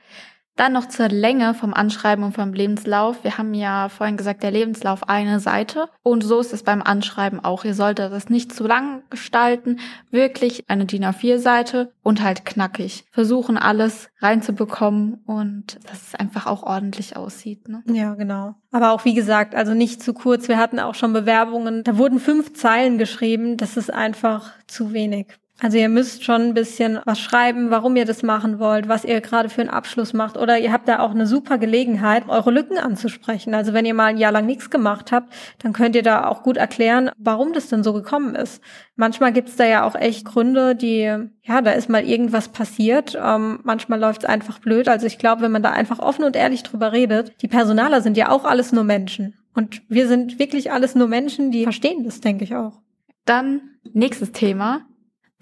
Dann 0.57 0.73
noch 0.73 0.87
zur 0.87 1.09
Länge 1.09 1.55
vom 1.55 1.73
Anschreiben 1.73 2.25
und 2.25 2.35
vom 2.35 2.53
Lebenslauf. 2.53 3.25
Wir 3.25 3.39
haben 3.39 3.55
ja 3.55 3.89
vorhin 3.89 4.19
gesagt, 4.19 4.43
der 4.43 4.51
Lebenslauf 4.51 5.09
eine 5.09 5.41
Seite. 5.41 5.89
Und 6.03 6.23
so 6.23 6.41
ist 6.41 6.53
es 6.53 6.63
beim 6.63 6.83
Anschreiben 6.83 7.43
auch. 7.43 7.65
Ihr 7.65 7.75
solltet 7.75 8.13
das 8.13 8.29
nicht 8.29 8.55
zu 8.55 8.67
lang 8.67 9.03
gestalten. 9.09 9.81
Wirklich 10.11 10.65
eine 10.69 10.85
DIN 10.85 11.05
A4-Seite 11.05 11.93
und 12.03 12.23
halt 12.23 12.45
knackig. 12.45 13.07
Versuchen 13.11 13.57
alles 13.57 14.11
reinzubekommen 14.21 15.23
und 15.27 15.79
dass 15.89 16.09
es 16.09 16.15
einfach 16.15 16.47
auch 16.47 16.63
ordentlich 16.63 17.17
aussieht. 17.17 17.69
Ne? 17.69 17.83
Ja, 17.87 18.15
genau. 18.15 18.55
Aber 18.71 18.93
auch 18.93 19.05
wie 19.07 19.15
gesagt, 19.15 19.55
also 19.55 19.73
nicht 19.73 20.03
zu 20.03 20.13
kurz. 20.13 20.49
Wir 20.49 20.59
hatten 20.59 20.81
auch 20.81 20.95
schon 20.95 21.15
Bewerbungen. 21.15 21.83
Da 21.83 21.97
wurden 21.97 22.19
fünf 22.19 22.53
Zeilen 22.53 22.99
geschrieben. 22.99 23.57
Das 23.57 23.77
ist 23.79 23.93
einfach 23.93 24.53
zu 24.67 24.93
wenig. 24.93 25.29
Also 25.63 25.79
ihr 25.79 25.89
müsst 25.89 26.25
schon 26.25 26.43
ein 26.43 26.55
bisschen 26.55 26.99
was 27.05 27.21
schreiben, 27.21 27.71
warum 27.71 27.95
ihr 27.95 28.05
das 28.05 28.25
machen 28.25 28.59
wollt, 28.59 28.89
was 28.89 29.05
ihr 29.05 29.21
gerade 29.21 29.49
für 29.49 29.61
einen 29.61 29.71
Abschluss 29.71 30.13
macht. 30.13 30.37
Oder 30.37 30.59
ihr 30.59 30.73
habt 30.73 30.89
da 30.89 30.99
auch 30.99 31.13
eine 31.13 31.25
super 31.25 31.57
Gelegenheit, 31.57 32.25
eure 32.27 32.51
Lücken 32.51 32.79
anzusprechen. 32.79 33.55
Also 33.55 33.73
wenn 33.73 33.85
ihr 33.85 33.95
mal 33.95 34.07
ein 34.07 34.17
Jahr 34.17 34.33
lang 34.33 34.45
nichts 34.45 34.71
gemacht 34.71 35.13
habt, 35.13 35.33
dann 35.61 35.73
könnt 35.73 35.95
ihr 35.95 36.03
da 36.03 36.27
auch 36.27 36.43
gut 36.43 36.57
erklären, 36.57 37.11
warum 37.17 37.53
das 37.53 37.69
denn 37.69 37.85
so 37.85 37.93
gekommen 37.93 38.35
ist. 38.35 38.61
Manchmal 38.97 39.33
gibt's 39.33 39.55
da 39.55 39.65
ja 39.65 39.85
auch 39.85 39.95
echt 39.95 40.25
Gründe, 40.25 40.75
die, 40.75 41.03
ja, 41.45 41.63
da 41.63 41.71
ist 41.71 41.89
mal 41.89 42.03
irgendwas 42.03 42.49
passiert. 42.49 43.17
Ähm, 43.25 43.61
manchmal 43.63 44.01
läuft's 44.01 44.25
einfach 44.25 44.59
blöd. 44.59 44.89
Also 44.89 45.07
ich 45.07 45.19
glaube, 45.19 45.43
wenn 45.43 45.53
man 45.53 45.63
da 45.63 45.71
einfach 45.71 46.01
offen 46.01 46.25
und 46.25 46.35
ehrlich 46.35 46.65
drüber 46.65 46.91
redet, 46.91 47.41
die 47.41 47.47
Personaler 47.47 48.01
sind 48.01 48.17
ja 48.17 48.31
auch 48.31 48.45
alles 48.45 48.73
nur 48.73 48.83
Menschen. 48.83 49.35
Und 49.55 49.83
wir 49.89 50.09
sind 50.09 50.41
wirklich 50.41 50.73
alles 50.73 50.97
nur 50.97 51.07
Menschen, 51.07 51.53
die 51.53 51.63
verstehen 51.63 52.03
das, 52.03 52.21
denke 52.21 52.43
ich 52.43 52.57
auch. 52.57 52.81
Dann 53.25 53.61
nächstes 53.93 54.33
Thema 54.33 54.87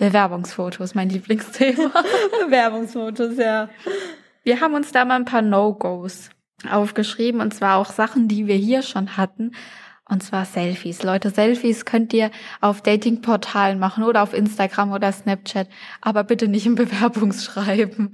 Bewerbungsfotos, 0.00 0.94
mein 0.94 1.10
Lieblingsthema. 1.10 1.92
Bewerbungsfotos, 2.44 3.36
ja. 3.36 3.68
Wir 4.42 4.60
haben 4.60 4.72
uns 4.72 4.92
da 4.92 5.04
mal 5.04 5.16
ein 5.16 5.26
paar 5.26 5.42
No-Gos 5.42 6.30
aufgeschrieben 6.70 7.42
und 7.42 7.52
zwar 7.52 7.76
auch 7.76 7.90
Sachen, 7.90 8.26
die 8.26 8.46
wir 8.46 8.54
hier 8.54 8.80
schon 8.80 9.18
hatten. 9.18 9.52
Und 10.10 10.24
zwar 10.24 10.44
Selfies. 10.44 11.04
Leute, 11.04 11.30
Selfies 11.30 11.84
könnt 11.84 12.12
ihr 12.12 12.32
auf 12.60 12.82
Datingportalen 12.82 13.78
machen 13.78 14.02
oder 14.02 14.22
auf 14.22 14.34
Instagram 14.34 14.92
oder 14.92 15.12
Snapchat, 15.12 15.68
aber 16.00 16.24
bitte 16.24 16.48
nicht 16.48 16.66
im 16.66 16.74
Bewerbungsschreiben. 16.80 18.12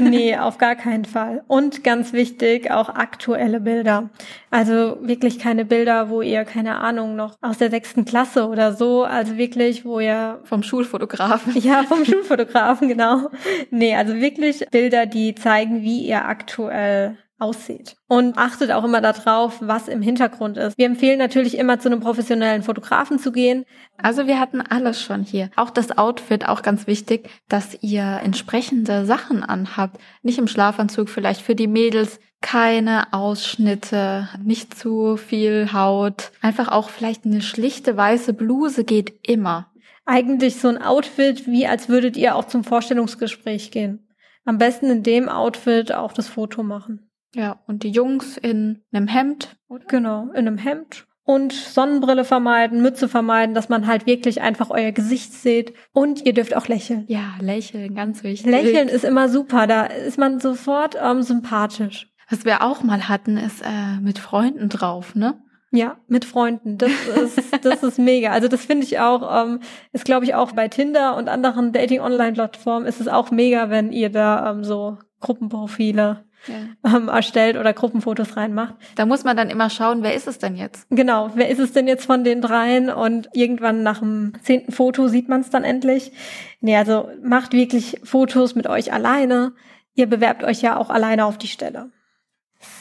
Nee, 0.00 0.36
auf 0.36 0.58
gar 0.58 0.76
keinen 0.76 1.06
Fall. 1.06 1.42
Und 1.48 1.82
ganz 1.82 2.12
wichtig, 2.12 2.70
auch 2.70 2.90
aktuelle 2.90 3.60
Bilder. 3.60 4.10
Also 4.50 4.98
wirklich 5.00 5.38
keine 5.38 5.64
Bilder, 5.64 6.10
wo 6.10 6.20
ihr, 6.20 6.44
keine 6.44 6.76
Ahnung, 6.76 7.16
noch 7.16 7.36
aus 7.40 7.56
der 7.56 7.70
sechsten 7.70 8.04
Klasse 8.04 8.46
oder 8.46 8.74
so, 8.74 9.04
also 9.04 9.38
wirklich, 9.38 9.84
wo 9.84 9.98
ihr... 9.98 10.40
Vom 10.44 10.62
Schulfotografen. 10.62 11.56
Ja, 11.60 11.84
vom 11.84 12.04
Schulfotografen, 12.04 12.88
genau. 12.88 13.30
Nee, 13.70 13.94
also 13.94 14.14
wirklich 14.14 14.66
Bilder, 14.70 15.06
die 15.06 15.34
zeigen, 15.34 15.82
wie 15.82 16.06
ihr 16.06 16.26
aktuell 16.26 17.16
aussieht. 17.40 17.96
Und 18.08 18.38
achtet 18.38 18.70
auch 18.70 18.84
immer 18.84 19.00
darauf, 19.00 19.58
was 19.60 19.88
im 19.88 20.02
Hintergrund 20.02 20.56
ist. 20.56 20.76
Wir 20.78 20.86
empfehlen 20.86 21.18
natürlich 21.18 21.58
immer 21.58 21.78
zu 21.80 21.88
einem 21.88 22.00
professionellen 22.00 22.62
Fotografen 22.62 23.18
zu 23.18 23.32
gehen. 23.32 23.64
Also 23.96 24.26
wir 24.26 24.38
hatten 24.38 24.60
alles 24.60 25.02
schon 25.02 25.22
hier. 25.22 25.50
Auch 25.56 25.70
das 25.70 25.96
Outfit, 25.96 26.48
auch 26.48 26.62
ganz 26.62 26.86
wichtig, 26.86 27.28
dass 27.48 27.76
ihr 27.82 28.20
entsprechende 28.22 29.06
Sachen 29.06 29.42
anhabt. 29.42 29.98
Nicht 30.22 30.38
im 30.38 30.48
Schlafanzug, 30.48 31.08
vielleicht 31.08 31.42
für 31.42 31.54
die 31.54 31.66
Mädels 31.66 32.20
keine 32.40 33.12
Ausschnitte, 33.12 34.28
nicht 34.42 34.76
zu 34.76 35.16
viel 35.16 35.72
Haut. 35.72 36.32
Einfach 36.40 36.68
auch 36.68 36.88
vielleicht 36.88 37.26
eine 37.26 37.42
schlichte 37.42 37.96
weiße 37.96 38.32
Bluse 38.32 38.84
geht 38.84 39.12
immer. 39.28 39.70
Eigentlich 40.06 40.56
so 40.56 40.68
ein 40.68 40.82
Outfit, 40.82 41.46
wie 41.46 41.66
als 41.66 41.88
würdet 41.88 42.16
ihr 42.16 42.34
auch 42.34 42.46
zum 42.46 42.64
Vorstellungsgespräch 42.64 43.70
gehen. 43.70 44.06
Am 44.44 44.58
besten 44.58 44.90
in 44.90 45.02
dem 45.02 45.28
Outfit 45.28 45.92
auch 45.92 46.12
das 46.12 46.28
Foto 46.28 46.62
machen. 46.62 47.09
Ja, 47.34 47.60
und 47.66 47.82
die 47.82 47.90
Jungs 47.90 48.36
in 48.36 48.82
einem 48.92 49.06
Hemd. 49.06 49.56
Oder? 49.68 49.84
Genau, 49.86 50.24
in 50.30 50.46
einem 50.46 50.58
Hemd. 50.58 51.06
Und 51.24 51.52
Sonnenbrille 51.52 52.24
vermeiden, 52.24 52.82
Mütze 52.82 53.08
vermeiden, 53.08 53.54
dass 53.54 53.68
man 53.68 53.86
halt 53.86 54.06
wirklich 54.06 54.40
einfach 54.40 54.70
euer 54.70 54.90
Gesicht 54.90 55.32
sieht. 55.32 55.74
Und 55.92 56.26
ihr 56.26 56.32
dürft 56.32 56.56
auch 56.56 56.66
lächeln. 56.66 57.04
Ja, 57.06 57.34
lächeln, 57.40 57.94
ganz 57.94 58.24
wichtig. 58.24 58.50
Lächeln 58.50 58.88
ist 58.88 59.04
immer 59.04 59.28
super, 59.28 59.68
da 59.68 59.84
ist 59.84 60.18
man 60.18 60.40
sofort 60.40 60.96
ähm, 61.00 61.22
sympathisch. 61.22 62.08
Was 62.28 62.44
wir 62.44 62.62
auch 62.62 62.82
mal 62.82 63.08
hatten, 63.08 63.36
ist 63.36 63.62
äh, 63.62 64.00
mit 64.00 64.18
Freunden 64.18 64.68
drauf, 64.68 65.14
ne? 65.14 65.40
Ja, 65.72 65.98
mit 66.08 66.24
Freunden. 66.24 66.78
Das 66.78 66.90
ist, 66.90 67.38
das 67.64 67.82
ist 67.82 67.98
mega. 67.98 68.30
Also 68.30 68.48
das 68.48 68.64
finde 68.64 68.84
ich 68.84 68.98
auch, 68.98 69.44
ähm, 69.44 69.60
ist 69.92 70.04
glaube 70.04 70.24
ich 70.24 70.34
auch 70.34 70.52
bei 70.52 70.68
Tinder 70.68 71.16
und 71.16 71.28
anderen 71.28 71.72
Dating-Online-Plattformen 71.72 72.86
ist 72.86 73.00
es 73.00 73.08
auch 73.08 73.30
mega, 73.30 73.70
wenn 73.70 73.92
ihr 73.92 74.10
da 74.10 74.50
ähm, 74.50 74.64
so 74.64 74.98
Gruppenprofile 75.20 76.24
ja. 76.46 76.96
ähm, 76.96 77.08
erstellt 77.08 77.56
oder 77.56 77.72
Gruppenfotos 77.72 78.36
reinmacht. 78.36 78.74
Da 78.96 79.06
muss 79.06 79.24
man 79.24 79.36
dann 79.36 79.50
immer 79.50 79.70
schauen, 79.70 80.02
wer 80.02 80.14
ist 80.14 80.26
es 80.26 80.38
denn 80.38 80.56
jetzt? 80.56 80.86
Genau, 80.90 81.30
wer 81.34 81.48
ist 81.48 81.58
es 81.58 81.72
denn 81.72 81.86
jetzt 81.86 82.06
von 82.06 82.24
den 82.24 82.40
dreien? 82.40 82.90
Und 82.90 83.28
irgendwann 83.32 83.82
nach 83.82 84.00
dem 84.00 84.32
zehnten 84.42 84.72
Foto 84.72 85.08
sieht 85.08 85.28
man 85.28 85.40
es 85.40 85.50
dann 85.50 85.64
endlich. 85.64 86.12
Nee, 86.60 86.76
also 86.76 87.08
macht 87.22 87.52
wirklich 87.52 88.00
Fotos 88.04 88.54
mit 88.54 88.66
euch 88.66 88.92
alleine. 88.92 89.52
Ihr 89.94 90.06
bewerbt 90.06 90.44
euch 90.44 90.62
ja 90.62 90.76
auch 90.76 90.90
alleine 90.90 91.24
auf 91.24 91.38
die 91.38 91.48
Stelle. 91.48 91.90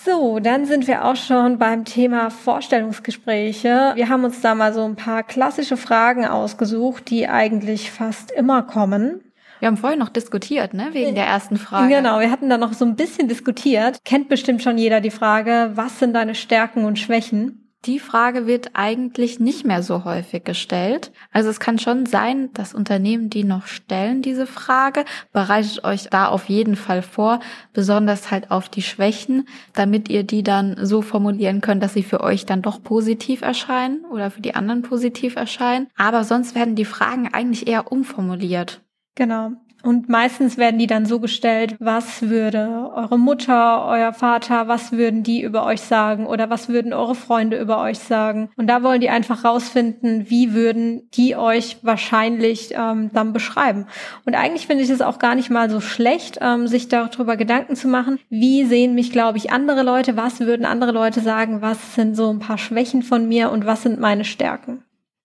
So, 0.04 0.40
dann 0.40 0.66
sind 0.66 0.88
wir 0.88 1.06
auch 1.06 1.16
schon 1.16 1.58
beim 1.58 1.86
Thema 1.86 2.30
Vorstellungsgespräche. 2.30 3.94
Wir 3.96 4.10
haben 4.10 4.26
uns 4.26 4.42
da 4.42 4.54
mal 4.54 4.74
so 4.74 4.84
ein 4.84 4.98
paar 4.98 5.24
klassische 5.24 5.78
Fragen 5.78 6.26
ausgesucht, 6.26 7.10
die 7.10 7.30
eigentlich 7.30 7.90
fast 7.90 8.30
immer 8.32 8.64
kommen. 8.64 9.29
Wir 9.60 9.68
haben 9.68 9.78
vorhin 9.78 10.00
noch 10.00 10.10
diskutiert, 10.10 10.74
ne, 10.74 10.90
wegen 10.94 11.16
der 11.16 11.26
ersten 11.26 11.58
Frage. 11.58 11.94
Genau, 11.94 12.20
wir 12.20 12.32
hatten 12.32 12.50
da 12.50 12.58
noch 12.58 12.74
so 12.74 12.86
ein 12.86 12.96
bisschen 12.96 13.28
diskutiert. 13.28 14.00
Kennt 14.06 14.30
bestimmt 14.30 14.64
schon 14.64 14.78
jeder 14.78 15.02
die 15.02 15.12
Frage, 15.12 15.72
was 15.76 16.00
sind 16.00 16.14
deine 16.14 16.36
Stärken 16.36 16.86
und 16.86 16.98
Schwächen? 16.98 17.66
Die 17.86 18.00
Frage 18.00 18.46
wird 18.46 18.72
eigentlich 18.74 19.40
nicht 19.40 19.66
mehr 19.66 19.82
so 19.84 20.04
häufig 20.04 20.44
gestellt. 20.44 21.14
Also 21.32 21.50
es 21.50 21.62
kann 21.62 21.80
schon 21.80 22.06
sein, 22.06 22.52
dass 22.52 22.74
Unternehmen, 22.74 23.30
die 23.30 23.46
noch 23.46 23.68
stellen 23.68 24.22
diese 24.22 24.48
Frage, 24.48 25.06
bereitet 25.32 25.86
euch 25.86 26.10
da 26.10 26.28
auf 26.28 26.50
jeden 26.50 26.76
Fall 26.76 27.02
vor, 27.02 27.40
besonders 27.72 28.32
halt 28.32 28.52
auf 28.52 28.68
die 28.68 28.82
Schwächen, 28.82 29.48
damit 29.74 30.10
ihr 30.10 30.24
die 30.24 30.44
dann 30.44 30.76
so 30.82 31.02
formulieren 31.02 31.62
könnt, 31.62 31.82
dass 31.82 31.94
sie 31.94 32.04
für 32.04 32.20
euch 32.20 32.46
dann 32.46 32.62
doch 32.62 32.84
positiv 32.84 33.44
erscheinen 33.44 34.04
oder 34.12 34.30
für 34.30 34.42
die 34.42 34.56
anderen 34.56 34.82
positiv 34.82 35.38
erscheinen. 35.38 35.88
Aber 35.96 36.26
sonst 36.26 36.56
werden 36.56 36.76
die 36.76 36.84
Fragen 36.84 37.34
eigentlich 37.34 37.66
eher 37.66 37.94
umformuliert. 37.94 38.82
Genau. 39.20 39.52
Und 39.84 40.10
meistens 40.10 40.58
werden 40.58 40.80
die 40.80 40.88
dann 40.88 41.06
so 41.06 41.20
gestellt, 41.20 41.76
was 41.80 42.24
würde 42.24 42.90
eure 42.94 43.20
Mutter, 43.20 43.86
euer 43.86 44.14
Vater, 44.14 44.68
was 44.68 44.94
würden 44.94 45.24
die 45.24 45.42
über 45.42 45.66
euch 45.66 45.82
sagen 45.82 46.26
oder 46.26 46.50
was 46.50 46.70
würden 46.70 46.94
eure 46.94 47.16
Freunde 47.16 47.60
über 47.60 47.82
euch 47.82 48.00
sagen. 48.00 48.50
Und 48.56 48.68
da 48.68 48.82
wollen 48.82 49.02
die 49.02 49.10
einfach 49.10 49.44
rausfinden, 49.44 50.30
wie 50.30 50.54
würden 50.54 51.10
die 51.14 51.36
euch 51.36 51.78
wahrscheinlich 51.82 52.74
ähm, 52.76 53.10
dann 53.14 53.32
beschreiben. 53.32 53.88
Und 54.26 54.36
eigentlich 54.36 54.68
finde 54.68 54.84
ich 54.84 54.90
es 54.90 55.02
auch 55.02 55.20
gar 55.20 55.36
nicht 55.36 55.50
mal 55.50 55.70
so 55.70 55.80
schlecht, 55.82 56.40
ähm, 56.42 56.68
sich 56.68 56.88
darüber 56.88 57.38
Gedanken 57.38 57.76
zu 57.76 57.88
machen, 57.90 58.20
wie 58.30 58.66
sehen 58.66 58.96
mich, 58.96 59.12
glaube 59.12 59.38
ich, 59.38 59.52
andere 59.52 59.84
Leute, 59.84 60.18
was 60.18 60.42
würden 60.42 60.66
andere 60.66 60.92
Leute 60.92 61.20
sagen, 61.22 61.62
was 61.62 61.96
sind 61.96 62.16
so 62.16 62.30
ein 62.30 62.40
paar 62.40 62.58
Schwächen 62.58 63.02
von 63.02 63.28
mir 63.28 63.52
und 63.52 63.66
was 63.66 63.84
sind 63.84 64.00
meine 64.00 64.26
Stärken. 64.26 64.84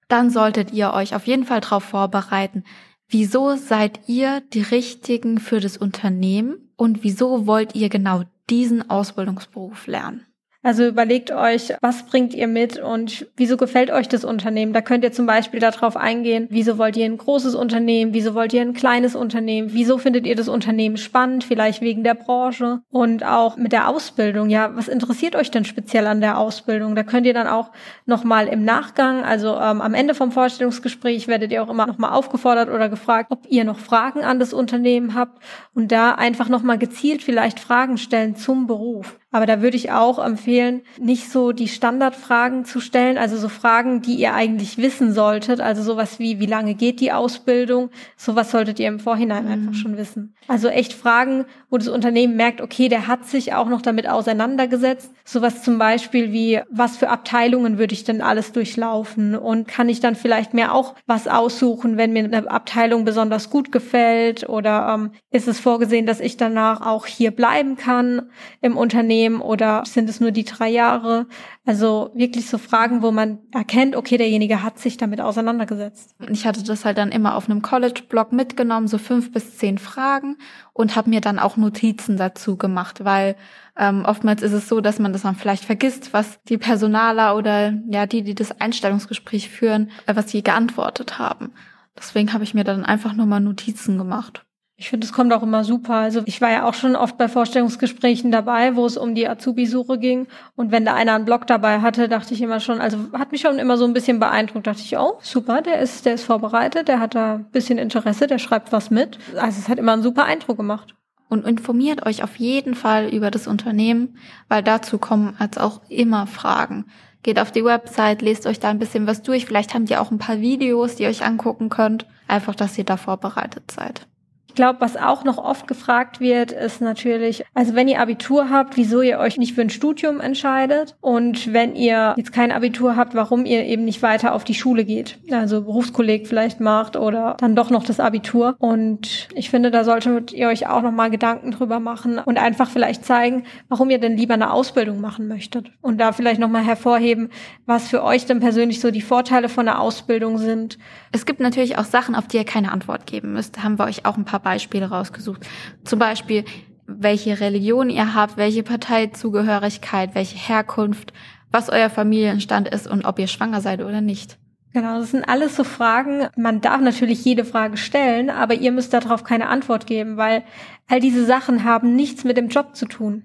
Dann 0.08 0.30
solltet 0.30 0.72
ihr 0.72 0.92
euch 0.92 1.16
auf 1.16 1.26
jeden 1.26 1.44
Fall 1.44 1.60
darauf 1.60 1.82
vorbereiten, 1.82 2.62
Wieso 3.08 3.56
seid 3.56 4.08
ihr 4.08 4.40
die 4.40 4.62
Richtigen 4.62 5.38
für 5.38 5.60
das 5.60 5.76
Unternehmen 5.76 6.72
und 6.76 7.04
wieso 7.04 7.46
wollt 7.46 7.74
ihr 7.74 7.88
genau 7.88 8.22
diesen 8.50 8.88
Ausbildungsberuf 8.90 9.86
lernen? 9.86 10.26
Also 10.64 10.86
überlegt 10.86 11.30
euch, 11.30 11.74
was 11.82 12.04
bringt 12.04 12.32
ihr 12.32 12.48
mit 12.48 12.78
und 12.78 13.26
wieso 13.36 13.58
gefällt 13.58 13.90
euch 13.90 14.08
das 14.08 14.24
Unternehmen? 14.24 14.72
Da 14.72 14.80
könnt 14.80 15.04
ihr 15.04 15.12
zum 15.12 15.26
Beispiel 15.26 15.60
darauf 15.60 15.94
eingehen, 15.94 16.46
wieso 16.48 16.78
wollt 16.78 16.96
ihr 16.96 17.04
ein 17.04 17.18
großes 17.18 17.54
Unternehmen, 17.54 18.14
wieso 18.14 18.34
wollt 18.34 18.54
ihr 18.54 18.62
ein 18.62 18.72
kleines 18.72 19.14
Unternehmen, 19.14 19.74
wieso 19.74 19.98
findet 19.98 20.26
ihr 20.26 20.34
das 20.34 20.48
Unternehmen 20.48 20.96
spannend, 20.96 21.44
vielleicht 21.44 21.82
wegen 21.82 22.02
der 22.02 22.14
Branche 22.14 22.80
und 22.90 23.26
auch 23.26 23.58
mit 23.58 23.72
der 23.72 23.90
Ausbildung. 23.90 24.48
Ja, 24.48 24.74
was 24.74 24.88
interessiert 24.88 25.36
euch 25.36 25.50
denn 25.50 25.66
speziell 25.66 26.06
an 26.06 26.22
der 26.22 26.38
Ausbildung? 26.38 26.94
Da 26.94 27.02
könnt 27.02 27.26
ihr 27.26 27.34
dann 27.34 27.46
auch 27.46 27.70
nochmal 28.06 28.48
im 28.48 28.64
Nachgang, 28.64 29.22
also 29.22 29.48
ähm, 29.56 29.82
am 29.82 29.92
Ende 29.92 30.14
vom 30.14 30.32
Vorstellungsgespräch 30.32 31.28
werdet 31.28 31.52
ihr 31.52 31.62
auch 31.62 31.68
immer 31.68 31.86
nochmal 31.86 32.12
aufgefordert 32.12 32.70
oder 32.70 32.88
gefragt, 32.88 33.26
ob 33.32 33.40
ihr 33.50 33.64
noch 33.64 33.78
Fragen 33.78 34.24
an 34.24 34.38
das 34.38 34.54
Unternehmen 34.54 35.14
habt 35.14 35.42
und 35.74 35.92
da 35.92 36.12
einfach 36.12 36.48
nochmal 36.48 36.78
gezielt 36.78 37.22
vielleicht 37.22 37.60
Fragen 37.60 37.98
stellen 37.98 38.34
zum 38.34 38.66
Beruf. 38.66 39.18
Aber 39.34 39.46
da 39.46 39.60
würde 39.60 39.76
ich 39.76 39.90
auch 39.90 40.24
empfehlen, 40.24 40.82
nicht 41.00 41.28
so 41.28 41.50
die 41.50 41.66
Standardfragen 41.66 42.64
zu 42.64 42.78
stellen, 42.78 43.18
also 43.18 43.36
so 43.36 43.48
Fragen, 43.48 44.00
die 44.00 44.14
ihr 44.14 44.32
eigentlich 44.32 44.78
wissen 44.78 45.12
solltet. 45.12 45.60
Also 45.60 45.82
sowas 45.82 46.20
wie, 46.20 46.38
wie 46.38 46.46
lange 46.46 46.74
geht 46.76 47.00
die 47.00 47.10
Ausbildung? 47.10 47.90
Sowas 48.16 48.52
solltet 48.52 48.78
ihr 48.78 48.86
im 48.86 49.00
Vorhinein 49.00 49.46
mhm. 49.46 49.50
einfach 49.50 49.74
schon 49.74 49.96
wissen. 49.96 50.36
Also 50.46 50.68
echt 50.68 50.92
Fragen, 50.92 51.46
wo 51.68 51.78
das 51.78 51.88
Unternehmen 51.88 52.36
merkt, 52.36 52.60
okay, 52.60 52.88
der 52.88 53.08
hat 53.08 53.26
sich 53.26 53.54
auch 53.54 53.68
noch 53.68 53.82
damit 53.82 54.08
auseinandergesetzt. 54.08 55.10
Sowas 55.24 55.64
zum 55.64 55.78
Beispiel 55.78 56.30
wie, 56.30 56.60
was 56.70 56.96
für 56.96 57.08
Abteilungen 57.08 57.76
würde 57.76 57.94
ich 57.94 58.04
denn 58.04 58.22
alles 58.22 58.52
durchlaufen? 58.52 59.34
Und 59.34 59.66
kann 59.66 59.88
ich 59.88 59.98
dann 59.98 60.14
vielleicht 60.14 60.54
mir 60.54 60.72
auch 60.72 60.94
was 61.06 61.26
aussuchen, 61.26 61.96
wenn 61.96 62.12
mir 62.12 62.22
eine 62.22 62.48
Abteilung 62.48 63.04
besonders 63.04 63.50
gut 63.50 63.72
gefällt? 63.72 64.48
Oder 64.48 64.94
ähm, 64.94 65.10
ist 65.32 65.48
es 65.48 65.58
vorgesehen, 65.58 66.06
dass 66.06 66.20
ich 66.20 66.36
danach 66.36 66.82
auch 66.82 67.06
hier 67.06 67.32
bleiben 67.32 67.76
kann 67.76 68.30
im 68.60 68.76
Unternehmen? 68.76 69.23
Oder 69.32 69.84
sind 69.86 70.08
es 70.08 70.20
nur 70.20 70.30
die 70.30 70.44
drei 70.44 70.68
Jahre? 70.68 71.26
Also 71.64 72.10
wirklich 72.14 72.48
so 72.48 72.58
Fragen, 72.58 73.02
wo 73.02 73.10
man 73.10 73.38
erkennt, 73.52 73.96
okay, 73.96 74.16
derjenige 74.16 74.62
hat 74.62 74.78
sich 74.78 74.96
damit 74.96 75.20
auseinandergesetzt. 75.20 76.14
Ich 76.30 76.46
hatte 76.46 76.62
das 76.62 76.84
halt 76.84 76.98
dann 76.98 77.10
immer 77.10 77.36
auf 77.36 77.48
einem 77.48 77.62
College-Blog 77.62 78.32
mitgenommen, 78.32 78.88
so 78.88 78.98
fünf 78.98 79.32
bis 79.32 79.56
zehn 79.56 79.78
Fragen 79.78 80.36
und 80.72 80.96
habe 80.96 81.10
mir 81.10 81.20
dann 81.20 81.38
auch 81.38 81.56
Notizen 81.56 82.16
dazu 82.16 82.56
gemacht, 82.56 83.04
weil 83.04 83.36
ähm, 83.76 84.04
oftmals 84.06 84.42
ist 84.42 84.52
es 84.52 84.68
so, 84.68 84.80
dass 84.80 84.98
man 84.98 85.12
das 85.12 85.22
dann 85.22 85.36
vielleicht 85.36 85.64
vergisst, 85.64 86.12
was 86.12 86.40
die 86.44 86.58
Personaler 86.58 87.36
oder 87.36 87.72
ja 87.88 88.06
die, 88.06 88.22
die 88.22 88.34
das 88.34 88.60
Einstellungsgespräch 88.60 89.48
führen, 89.48 89.90
äh, 90.06 90.14
was 90.14 90.30
sie 90.30 90.42
geantwortet 90.42 91.18
haben. 91.18 91.52
Deswegen 91.96 92.32
habe 92.32 92.44
ich 92.44 92.54
mir 92.54 92.64
dann 92.64 92.84
einfach 92.84 93.14
nur 93.14 93.26
mal 93.26 93.40
Notizen 93.40 93.98
gemacht. 93.98 94.44
Ich 94.76 94.90
finde, 94.90 95.06
es 95.06 95.12
kommt 95.12 95.32
auch 95.32 95.44
immer 95.44 95.62
super. 95.62 95.94
Also 95.94 96.22
ich 96.24 96.40
war 96.40 96.50
ja 96.50 96.68
auch 96.68 96.74
schon 96.74 96.96
oft 96.96 97.16
bei 97.16 97.28
Vorstellungsgesprächen 97.28 98.32
dabei, 98.32 98.74
wo 98.74 98.84
es 98.86 98.96
um 98.96 99.14
die 99.14 99.28
Azubi-Suche 99.28 99.98
ging. 99.98 100.26
Und 100.56 100.72
wenn 100.72 100.84
da 100.84 100.94
einer 100.94 101.14
einen 101.14 101.24
Blog 101.24 101.46
dabei 101.46 101.80
hatte, 101.80 102.08
dachte 102.08 102.34
ich 102.34 102.42
immer 102.42 102.58
schon, 102.58 102.80
also 102.80 102.98
hat 103.12 103.30
mich 103.30 103.42
schon 103.42 103.60
immer 103.60 103.76
so 103.76 103.84
ein 103.84 103.92
bisschen 103.92 104.18
beeindruckt. 104.18 104.66
Dachte 104.66 104.82
ich, 104.82 104.98
oh, 104.98 105.18
super, 105.20 105.62
der 105.62 105.78
ist, 105.78 106.06
der 106.06 106.14
ist 106.14 106.24
vorbereitet, 106.24 106.88
der 106.88 106.98
hat 106.98 107.14
da 107.14 107.34
ein 107.34 107.50
bisschen 107.52 107.78
Interesse, 107.78 108.26
der 108.26 108.38
schreibt 108.38 108.72
was 108.72 108.90
mit. 108.90 109.18
Also 109.36 109.60
es 109.60 109.68
hat 109.68 109.78
immer 109.78 109.92
einen 109.92 110.02
super 110.02 110.24
Eindruck 110.24 110.56
gemacht. 110.56 110.96
Und 111.28 111.46
informiert 111.46 112.04
euch 112.04 112.22
auf 112.22 112.36
jeden 112.36 112.74
Fall 112.74 113.08
über 113.08 113.30
das 113.30 113.46
Unternehmen, 113.46 114.18
weil 114.48 114.62
dazu 114.62 114.98
kommen 114.98 115.34
als 115.38 115.56
auch 115.56 115.80
immer 115.88 116.26
Fragen. 116.26 116.86
Geht 117.22 117.40
auf 117.40 117.50
die 117.50 117.64
Website, 117.64 118.22
lest 118.22 118.46
euch 118.46 118.60
da 118.60 118.68
ein 118.68 118.78
bisschen 118.78 119.06
was 119.06 119.22
durch. 119.22 119.46
Vielleicht 119.46 119.72
habt 119.72 119.88
ihr 119.88 120.02
auch 120.02 120.10
ein 120.10 120.18
paar 120.18 120.40
Videos, 120.40 120.96
die 120.96 121.04
ihr 121.04 121.08
euch 121.08 121.24
angucken 121.24 121.70
könnt. 121.70 122.06
Einfach, 122.28 122.54
dass 122.54 122.76
ihr 122.76 122.84
da 122.84 122.96
vorbereitet 122.96 123.70
seid. 123.70 124.06
Ich 124.54 124.56
glaube, 124.56 124.80
was 124.80 124.96
auch 124.96 125.24
noch 125.24 125.38
oft 125.38 125.66
gefragt 125.66 126.20
wird, 126.20 126.52
ist 126.52 126.80
natürlich, 126.80 127.44
also 127.54 127.74
wenn 127.74 127.88
ihr 127.88 127.98
Abitur 127.98 128.50
habt, 128.50 128.76
wieso 128.76 129.02
ihr 129.02 129.18
euch 129.18 129.36
nicht 129.36 129.52
für 129.52 129.62
ein 129.62 129.68
Studium 129.68 130.20
entscheidet 130.20 130.94
und 131.00 131.52
wenn 131.52 131.74
ihr 131.74 132.14
jetzt 132.16 132.32
kein 132.32 132.52
Abitur 132.52 132.94
habt, 132.94 133.16
warum 133.16 133.46
ihr 133.46 133.64
eben 133.64 133.84
nicht 133.84 134.00
weiter 134.00 134.32
auf 134.32 134.44
die 134.44 134.54
Schule 134.54 134.84
geht, 134.84 135.18
also 135.28 135.62
Berufskolleg 135.62 136.28
vielleicht 136.28 136.60
macht 136.60 136.94
oder 136.94 137.36
dann 137.40 137.56
doch 137.56 137.70
noch 137.70 137.82
das 137.82 137.98
Abitur. 137.98 138.54
Und 138.60 139.28
ich 139.34 139.50
finde, 139.50 139.72
da 139.72 139.82
solltet 139.82 140.32
ihr 140.32 140.46
euch 140.46 140.68
auch 140.68 140.82
noch 140.82 140.92
mal 140.92 141.10
Gedanken 141.10 141.50
drüber 141.50 141.80
machen 141.80 142.20
und 142.20 142.38
einfach 142.38 142.70
vielleicht 142.70 143.04
zeigen, 143.04 143.42
warum 143.68 143.90
ihr 143.90 143.98
denn 143.98 144.16
lieber 144.16 144.34
eine 144.34 144.52
Ausbildung 144.52 145.00
machen 145.00 145.26
möchtet 145.26 145.72
und 145.82 145.98
da 146.00 146.12
vielleicht 146.12 146.38
noch 146.38 146.48
mal 146.48 146.64
hervorheben, 146.64 147.30
was 147.66 147.88
für 147.88 148.04
euch 148.04 148.26
denn 148.26 148.38
persönlich 148.38 148.78
so 148.78 148.92
die 148.92 149.02
Vorteile 149.02 149.48
von 149.48 149.66
einer 149.66 149.80
Ausbildung 149.80 150.38
sind. 150.38 150.78
Es 151.10 151.26
gibt 151.26 151.40
natürlich 151.40 151.76
auch 151.76 151.84
Sachen, 151.84 152.14
auf 152.14 152.28
die 152.28 152.36
ihr 152.36 152.44
keine 152.44 152.70
Antwort 152.70 153.06
geben 153.06 153.32
müsst. 153.32 153.56
Da 153.56 153.64
haben 153.64 153.80
wir 153.80 153.86
euch 153.86 154.06
auch 154.06 154.16
ein 154.16 154.24
paar 154.24 154.43
Beispiele 154.44 154.86
rausgesucht. 154.86 155.44
Zum 155.82 155.98
Beispiel, 155.98 156.44
welche 156.86 157.40
Religion 157.40 157.90
ihr 157.90 158.14
habt, 158.14 158.36
welche 158.36 158.62
Parteizugehörigkeit, 158.62 160.14
welche 160.14 160.36
Herkunft, 160.36 161.12
was 161.50 161.70
euer 161.70 161.90
Familienstand 161.90 162.68
ist 162.68 162.86
und 162.86 163.04
ob 163.04 163.18
ihr 163.18 163.26
schwanger 163.26 163.60
seid 163.60 163.80
oder 163.80 164.00
nicht. 164.00 164.38
Genau, 164.72 164.98
das 164.98 165.12
sind 165.12 165.28
alles 165.28 165.54
so 165.54 165.62
Fragen. 165.62 166.26
Man 166.36 166.60
darf 166.60 166.80
natürlich 166.80 167.24
jede 167.24 167.44
Frage 167.44 167.76
stellen, 167.76 168.28
aber 168.28 168.54
ihr 168.54 168.72
müsst 168.72 168.92
darauf 168.92 169.22
keine 169.22 169.48
Antwort 169.48 169.86
geben, 169.86 170.16
weil 170.16 170.42
all 170.88 170.98
diese 170.98 171.24
Sachen 171.24 171.62
haben 171.62 171.94
nichts 171.94 172.24
mit 172.24 172.36
dem 172.36 172.48
Job 172.48 172.74
zu 172.74 172.86
tun. 172.86 173.22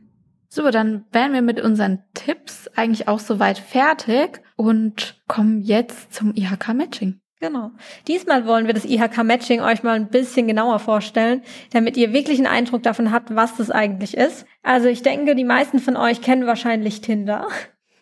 So, 0.48 0.70
dann 0.70 1.06
wären 1.12 1.34
wir 1.34 1.42
mit 1.42 1.60
unseren 1.60 2.04
Tipps 2.14 2.68
eigentlich 2.76 3.08
auch 3.08 3.20
soweit 3.20 3.58
fertig 3.58 4.42
und 4.56 5.22
kommen 5.28 5.62
jetzt 5.62 6.14
zum 6.14 6.36
IHK-Matching. 6.36 7.20
Genau. 7.40 7.72
Diesmal 8.08 8.46
wollen 8.46 8.68
wir 8.68 8.74
das 8.74 8.84
IHK-Matching 8.84 9.62
euch 9.62 9.82
mal 9.82 9.96
ein 9.96 10.10
bisschen 10.10 10.48
genauer 10.48 10.80
vorstellen, 10.80 11.42
damit 11.72 11.96
ihr 11.96 12.12
wirklich 12.12 12.38
einen 12.38 12.48
Eindruck 12.48 12.84
davon 12.84 13.14
habt, 13.14 13.34
was 13.34 13.56
das 13.56 13.72
eigentlich 13.72 14.18
ist. 14.18 14.46
Also 14.62 14.90
ich 14.90 15.04
denke, 15.04 15.36
die 15.36 15.46
meisten 15.46 15.80
von 15.80 15.96
euch 15.96 16.22
kennen 16.22 16.48
wahrscheinlich 16.48 17.00
Tinder. 17.00 17.48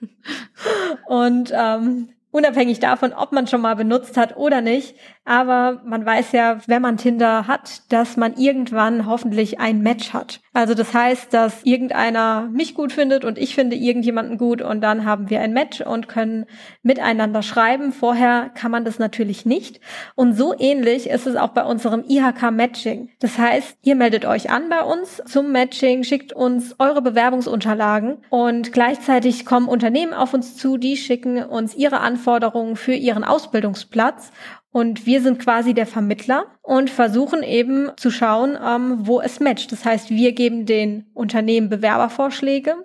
Und 1.07 1.53
ähm, 1.55 2.09
unabhängig 2.31 2.79
davon, 2.79 3.13
ob 3.13 3.31
man 3.31 3.45
schon 3.45 3.61
mal 3.61 3.75
benutzt 3.75 4.17
hat 4.17 4.37
oder 4.37 4.61
nicht. 4.61 4.95
Aber 5.27 5.81
man 5.83 6.05
weiß 6.05 6.31
ja, 6.31 6.59
wenn 6.67 6.81
man 6.81 6.95
Tinder 6.95 7.47
hat, 7.47 7.81
dass 7.91 8.15
man 8.15 8.37
irgendwann 8.37 9.05
hoffentlich 9.05 9.59
ein 9.59 9.81
Match 9.81 10.13
hat. 10.13 10.39
Also 10.53 10.73
das 10.73 10.93
heißt, 10.93 11.33
dass 11.33 11.65
irgendeiner 11.65 12.49
mich 12.53 12.73
gut 12.73 12.93
findet 12.93 13.25
und 13.25 13.37
ich 13.37 13.53
finde 13.53 13.75
irgendjemanden 13.75 14.37
gut 14.37 14.61
und 14.61 14.79
dann 14.79 15.03
haben 15.03 15.29
wir 15.29 15.41
ein 15.41 15.51
Match 15.51 15.81
und 15.81 16.07
können 16.07 16.45
miteinander 16.81 17.41
schreiben. 17.41 17.91
Vorher 17.91 18.51
kann 18.55 18.71
man 18.71 18.85
das 18.85 18.99
natürlich 18.99 19.45
nicht. 19.45 19.81
Und 20.15 20.31
so 20.31 20.55
ähnlich 20.57 21.09
ist 21.09 21.27
es 21.27 21.35
auch 21.35 21.49
bei 21.49 21.65
unserem 21.65 22.05
IHK-Matching. 22.07 23.09
Das 23.19 23.37
heißt, 23.37 23.79
ihr 23.83 23.95
meldet 23.95 24.23
euch 24.23 24.49
an 24.49 24.69
bei 24.69 24.81
uns 24.81 25.21
zum 25.25 25.51
Matching, 25.51 26.05
schickt 26.05 26.31
uns 26.31 26.73
eure 26.79 27.01
Bewerbungsunterlagen 27.01 28.19
und 28.29 28.71
gleichzeitig 28.71 29.45
kommen 29.45 29.67
Unternehmen 29.67 30.13
auf 30.13 30.33
uns 30.33 30.55
zu, 30.55 30.77
die 30.77 30.95
schicken 30.95 31.43
uns 31.43 31.75
ihre 31.75 31.99
Anforderungen 31.99 32.77
für 32.77 32.93
ihren 32.93 33.25
Ausbildungsplatz. 33.25 34.31
Und 34.77 35.07
wir 35.07 35.23
sind 35.23 35.39
quasi 35.39 35.73
der 35.73 35.87
Vermittler 35.87 36.45
und 36.61 36.91
versuchen 36.91 37.41
eben 37.41 37.89
zu 37.97 38.11
schauen, 38.11 38.55
ähm, 38.63 39.07
wo 39.07 39.19
es 39.19 39.39
matcht. 39.39 39.71
Das 39.71 39.83
heißt, 39.83 40.11
wir 40.11 40.33
geben 40.33 40.67
den 40.67 41.07
Unternehmen 41.15 41.67
Bewerbervorschläge 41.67 42.75